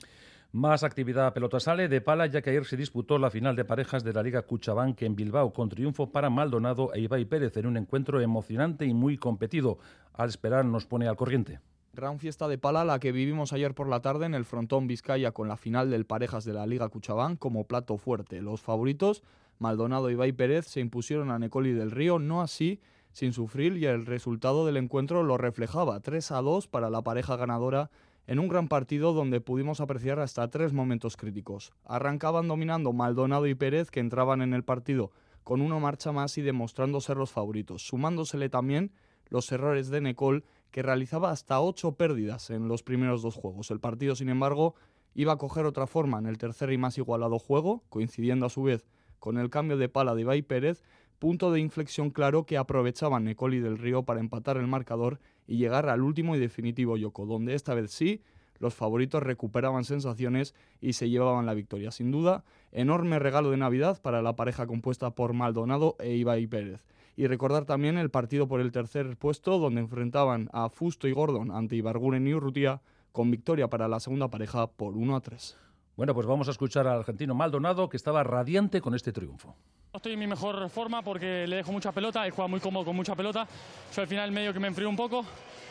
Más 0.52 0.84
actividad 0.84 1.34
pelota 1.34 1.60
sale 1.60 1.88
de 1.88 2.00
pala, 2.00 2.28
ya 2.28 2.44
que 2.44 2.52
ayer 2.52 2.66
se 2.66 2.78
disputó 2.78 3.18
la 3.18 3.32
final 3.32 3.56
de 3.56 3.66
parejas 3.66 4.04
de 4.04 4.14
la 4.14 4.22
Liga 4.22 4.44
Cuchabank 4.44 5.02
en 5.02 5.16
Bilbao, 5.16 5.52
con 5.52 5.68
triunfo 5.68 6.12
para 6.12 6.30
Maldonado 6.30 6.94
e 6.94 7.00
Ibai 7.02 7.26
Pérez 7.26 7.58
en 7.58 7.66
un 7.66 7.76
encuentro 7.76 8.22
emocionante 8.22 8.86
y 8.86 8.94
muy 8.94 9.18
competido. 9.18 9.80
Al 10.14 10.30
esperar 10.30 10.64
nos 10.64 10.86
pone 10.86 11.08
al 11.08 11.16
corriente. 11.16 11.60
Gran 11.96 12.18
fiesta 12.18 12.48
de 12.48 12.58
pala 12.58 12.84
la 12.84 12.98
que 12.98 13.12
vivimos 13.12 13.54
ayer 13.54 13.76
por 13.76 13.88
la 13.88 14.02
tarde 14.02 14.26
en 14.26 14.34
el 14.34 14.46
frontón 14.46 14.88
Vizcaya 14.88 15.32
con 15.32 15.48
la 15.48 15.58
final 15.58 15.92
del 15.92 16.08
parejas 16.08 16.44
de 16.44 16.52
la 16.52 16.66
Liga 16.66 16.90
Cuchabán 16.90 17.36
como 17.36 17.66
plato 17.66 17.98
fuerte. 17.98 18.42
Los 18.42 18.62
favoritos, 18.62 19.22
Maldonado 19.60 20.10
y 20.10 20.14
Ibai 20.14 20.32
Pérez, 20.32 20.66
se 20.66 20.80
impusieron 20.80 21.30
a 21.30 21.38
Necoli 21.38 21.72
del 21.72 21.92
Río, 21.92 22.18
no 22.18 22.42
así 22.42 22.80
sin 23.12 23.32
sufrir 23.32 23.78
y 23.78 23.86
el 23.86 24.08
resultado 24.08 24.66
del 24.66 24.78
encuentro 24.78 25.22
lo 25.22 25.38
reflejaba, 25.38 26.00
3 26.00 26.32
a 26.32 26.42
2 26.42 26.68
para 26.68 26.90
la 26.90 27.04
pareja 27.04 27.36
ganadora 27.36 27.92
en 28.26 28.40
un 28.40 28.48
gran 28.48 28.70
partido 28.70 29.14
donde 29.14 29.40
pudimos 29.40 29.80
apreciar 29.80 30.20
hasta 30.20 30.50
tres 30.50 30.74
momentos 30.74 31.16
críticos. 31.16 31.74
Arrancaban 31.86 32.48
dominando 32.48 32.92
Maldonado 32.92 33.46
y 33.46 33.54
Pérez 33.54 33.92
que 33.92 34.00
entraban 34.00 34.42
en 34.42 34.56
el 34.56 34.64
partido 34.64 35.12
con 35.44 35.62
una 35.62 35.78
marcha 35.78 36.12
más 36.12 36.40
y 36.40 36.42
demostrando 36.42 37.02
ser 37.02 37.18
los 37.18 37.30
favoritos, 37.30 37.86
sumándosele 37.86 38.50
también 38.50 38.92
los 39.30 39.52
errores 39.52 39.90
de 39.90 40.02
Necol 40.02 40.44
que 40.74 40.82
realizaba 40.82 41.30
hasta 41.30 41.62
ocho 41.62 41.94
pérdidas 41.94 42.50
en 42.50 42.68
los 42.68 42.82
primeros 42.82 43.22
dos 43.22 43.36
juegos. 43.36 43.70
El 43.70 43.80
partido, 43.80 44.16
sin 44.16 44.28
embargo, 44.28 44.74
iba 45.14 45.32
a 45.32 45.38
coger 45.38 45.68
otra 45.68 45.86
forma 45.86 46.18
en 46.18 46.26
el 46.26 46.40
tercer 46.40 46.72
y 46.72 46.80
más 46.80 46.98
igualado 46.98 47.38
juego, 47.38 47.84
coincidiendo 47.90 48.48
a 48.48 48.50
su 48.50 48.64
vez 48.64 48.88
con 49.20 49.38
el 49.38 49.52
cambio 49.52 49.78
de 49.78 49.88
pala 49.88 50.16
de 50.16 50.22
Ibai 50.22 50.42
Pérez, 50.42 50.84
punto 51.20 51.52
de 51.52 51.60
inflexión 51.60 52.10
claro 52.10 52.48
que 52.48 52.58
aprovechaban 52.58 53.24
Necoli 53.24 53.60
del 53.60 53.78
Río 53.78 54.02
para 54.02 54.20
empatar 54.20 54.58
el 54.58 54.66
marcador 54.66 55.20
y 55.46 55.58
llegar 55.58 55.88
al 55.90 56.02
último 56.02 56.36
y 56.36 56.40
definitivo 56.40 56.98
Yoko, 56.98 57.28
donde 57.28 57.54
esta 57.54 57.76
vez 57.76 57.92
sí 57.92 58.24
los 58.58 58.74
favoritos 58.74 59.22
recuperaban 59.22 59.84
sensaciones 59.84 60.56
y 60.82 60.94
se 60.94 61.08
llevaban 61.08 61.46
la 61.46 61.54
victoria. 61.54 61.92
Sin 61.92 62.10
duda, 62.10 62.46
enorme 62.72 63.20
regalo 63.20 63.52
de 63.52 63.58
Navidad 63.58 64.02
para 64.02 64.24
la 64.24 64.36
pareja 64.36 64.66
compuesta 64.66 65.12
por 65.12 65.34
Maldonado 65.34 65.96
e 66.00 66.16
Ibai 66.16 66.48
Pérez. 66.48 66.84
Y 67.16 67.28
recordar 67.28 67.66
también 67.66 67.98
el 67.98 68.10
partido 68.10 68.48
por 68.48 68.60
el 68.60 68.72
tercer 68.72 69.16
puesto, 69.18 69.60
donde 69.60 69.82
enfrentaban 69.82 70.50
a 70.52 70.70
Fusto 70.70 71.08
y 71.08 71.12
Gordon 71.12 71.52
ante 71.52 71.76
Ibarguren 71.76 72.28
y 72.28 72.34
Urrutia, 72.34 72.82
con 73.12 73.30
victoria 73.30 73.70
para 73.70 73.88
la 73.88 74.00
segunda 74.00 74.28
pareja 74.28 74.68
por 74.68 74.98
1 74.98 75.16
a 75.16 75.22
3. 75.22 75.58
Bueno, 75.96 76.16
pues 76.16 76.26
vamos 76.26 76.48
a 76.48 76.52
escuchar 76.52 76.88
al 76.88 77.00
argentino 77.00 77.36
Maldonado, 77.36 77.88
que 77.88 77.98
estaba 77.98 78.24
radiante 78.24 78.82
con 78.82 78.96
este 78.96 79.12
triunfo. 79.12 79.56
Estoy 79.94 80.14
en 80.14 80.20
mi 80.20 80.26
mejor 80.26 80.68
forma 80.72 81.04
porque 81.04 81.46
le 81.46 81.58
dejo 81.58 81.72
mucha 81.72 81.92
pelota, 81.92 82.26
él 82.26 82.32
juega 82.32 82.48
muy 82.48 82.60
cómodo 82.60 82.86
con 82.86 82.96
mucha 82.96 83.16
pelota. 83.16 83.48
Yo 83.96 84.02
al 84.02 84.08
final 84.08 84.32
medio 84.32 84.52
que 84.52 84.60
me 84.60 84.68
enfrío 84.68 84.90
un 84.90 84.96
poco, 84.96 85.24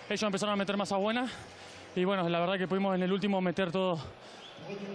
ellos 0.08 0.22
empezaron 0.22 0.52
a 0.52 0.56
meter 0.56 0.76
más 0.76 0.92
a 0.92 0.96
buena 0.96 1.28
y 1.96 2.04
bueno, 2.04 2.28
la 2.28 2.38
verdad 2.38 2.56
que 2.56 2.68
pudimos 2.68 2.94
en 2.94 3.02
el 3.02 3.12
último 3.12 3.40
meter 3.40 3.72
todo, 3.72 3.98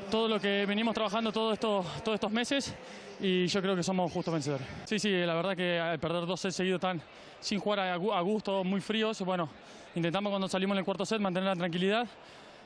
todo 0.10 0.28
lo 0.28 0.40
que 0.40 0.66
venimos 0.66 0.94
trabajando 0.94 1.32
todos 1.32 1.54
estos, 1.54 1.86
todos 2.04 2.16
estos 2.16 2.32
meses 2.32 2.74
y 3.20 3.48
yo 3.48 3.62
creo 3.62 3.76
que 3.76 3.84
somos 3.84 4.12
justos 4.12 4.34
vencedores. 4.34 4.68
Sí, 4.86 5.00
sí, 5.00 5.12
la 5.12 5.34
verdad 5.34 5.56
que 5.56 5.80
al 5.80 6.00
perder 6.00 6.26
dos 6.26 6.40
sets 6.40 6.56
seguidos 6.56 6.82
tan 6.82 7.02
sin 7.40 7.60
jugar 7.60 7.80
a 7.80 8.22
gusto, 8.22 8.63
muy 8.63 8.82
fríos, 8.82 9.22
bueno, 9.22 9.50
intentamos 9.96 10.30
cuando 10.32 10.48
salimos 10.48 10.76
en 10.76 10.80
el 10.80 10.86
cuarto 10.86 11.06
set 11.06 11.20
mantener 11.20 11.50
la 11.50 11.56
tranquilidad. 11.56 12.08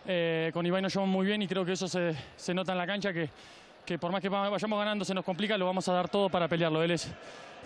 Eh, 0.06 0.50
con 0.54 0.65
Ibai 0.65 0.82
nos 0.82 0.93
llevamos 0.93 1.13
muy 1.13 1.26
bien 1.28 1.41
y 1.41 1.47
creo 1.47 1.63
que 1.63 1.74
eso 1.74 1.88
se, 1.88 2.15
se 2.36 2.54
nota 2.54 2.71
en 2.71 2.78
la 2.78 2.88
cancha, 2.88 3.13
que, 3.13 3.30
que 3.91 3.99
por 3.99 4.10
más 4.10 4.21
que 4.21 4.30
vayamos 4.30 4.80
ganando 4.80 5.04
se 5.04 5.13
nos 5.13 5.25
complica, 5.25 5.58
lo 5.58 5.65
vamos 5.65 5.86
a 5.89 5.91
dar 5.91 6.08
todo 6.08 6.30
para 6.30 6.47
pelearlo. 6.47 6.82
Él 6.82 6.91
es 6.91 7.12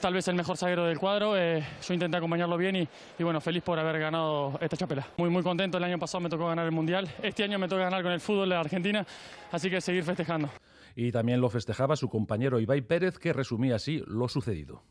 tal 0.02 0.12
vez 0.12 0.28
el 0.28 0.34
mejor 0.34 0.58
zaguero 0.58 0.84
del 0.86 0.98
cuadro, 0.98 1.38
eh, 1.38 1.64
yo 1.88 1.94
intenté 1.94 2.18
acompañarlo 2.18 2.58
bien 2.58 2.78
y, 2.78 2.90
y, 3.20 3.24
bueno, 3.24 3.40
feliz 3.40 3.62
por 3.62 3.78
haber 3.78 4.00
ganado 4.00 4.58
esta 4.60 4.76
chapela. 4.76 5.06
Muy, 5.18 5.30
muy 5.30 5.44
contento, 5.44 5.78
el 5.78 5.84
año 5.84 6.00
pasado 6.00 6.22
me 6.22 6.30
tocó 6.30 6.48
ganar 6.48 6.66
el 6.66 6.72
Mundial, 6.72 7.08
este 7.22 7.44
año 7.44 7.60
me 7.60 7.68
toca 7.68 7.84
ganar 7.84 8.02
con 8.02 8.12
el 8.12 8.20
fútbol 8.20 8.50
de 8.50 8.56
Argentina, 8.56 9.06
así 9.52 9.70
que 9.70 9.80
seguir 9.80 10.04
festejando. 10.04 10.50
Y 10.96 11.12
también 11.12 11.40
lo 11.40 11.50
festejaba 11.52 11.96
su 11.96 12.10
compañero 12.10 12.60
Ibai 12.60 12.82
Pérez, 12.82 13.20
que 13.20 13.32
resumía 13.32 13.76
así 13.76 14.02
lo 14.08 14.28
sucedido. 14.28 14.82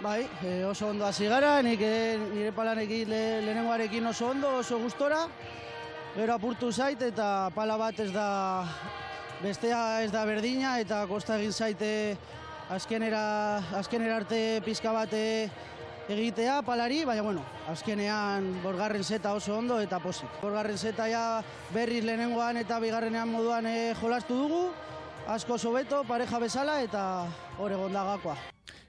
Bai, 0.00 0.26
e, 0.42 0.64
oso 0.64 0.88
ondo 0.88 1.06
hasi 1.06 1.26
gara, 1.26 1.62
nik 1.62 1.78
e, 1.80 2.18
nire 2.34 2.50
palanekin 2.50 3.08
le, 3.08 3.40
lehenengoarekin 3.42 4.06
oso 4.06 4.30
ondo, 4.30 4.56
oso 4.56 4.80
gustora. 4.80 5.28
Gero 6.16 6.34
apurtu 6.34 6.72
zait 6.72 7.00
eta 7.02 7.50
pala 7.54 7.76
bat 7.76 8.00
ez 8.00 8.10
da 8.12 8.66
bestea 9.42 10.02
ez 10.04 10.12
da 10.12 10.22
berdina 10.24 10.76
eta 10.80 11.02
kosta 11.10 11.36
egin 11.40 11.52
zaite 11.52 12.16
azkenera, 12.70 13.22
azkenera 13.78 14.20
arte 14.22 14.60
pizka 14.64 14.92
bat 14.94 15.12
egitea 15.12 16.60
palari, 16.66 17.02
baina 17.04 17.24
bueno, 17.26 17.42
azkenean 17.70 18.48
borgarren 18.62 19.04
zeta 19.04 19.34
oso 19.34 19.56
ondo 19.58 19.80
eta 19.80 19.98
posik. 20.02 20.30
Borgarren 20.42 20.78
zeta 20.78 21.08
ja 21.10 21.42
berriz 21.74 22.04
lehenengoan 22.04 22.56
eta 22.62 22.78
bigarrenean 22.82 23.28
moduan 23.28 23.66
e, 23.66 23.94
jolastu 24.00 24.38
dugu, 24.44 24.62
asko 25.26 25.58
sobeto, 25.58 26.02
pareja 26.08 26.38
bezala 26.38 26.80
eta 26.82 27.04
Oregon 27.58 27.92
da 27.92 28.04
gakoa. 28.04 28.36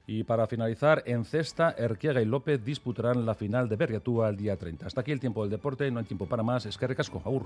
Y 0.06 0.24
para 0.26 0.48
finalizar, 0.48 1.02
en 1.06 1.24
cesta, 1.24 1.74
Erquiega 1.78 2.22
y 2.22 2.26
López 2.26 2.64
disputarán 2.64 3.26
la 3.26 3.36
final 3.36 3.70
de 3.70 3.78
Berriatúa 3.78 4.28
el 4.30 4.36
día 4.36 4.58
30. 4.58 4.88
Hasta 4.88 5.00
aquí 5.00 5.14
el 5.14 5.22
tiempo 5.22 5.44
del 5.44 5.52
deporte, 5.52 5.90
no 5.90 6.00
hay 6.00 6.06
tiempo 6.06 6.26
para 6.26 6.44
más. 6.44 6.66
Es 6.66 6.78
que 6.78 6.88
recasco, 6.88 7.22
aur. 7.24 7.44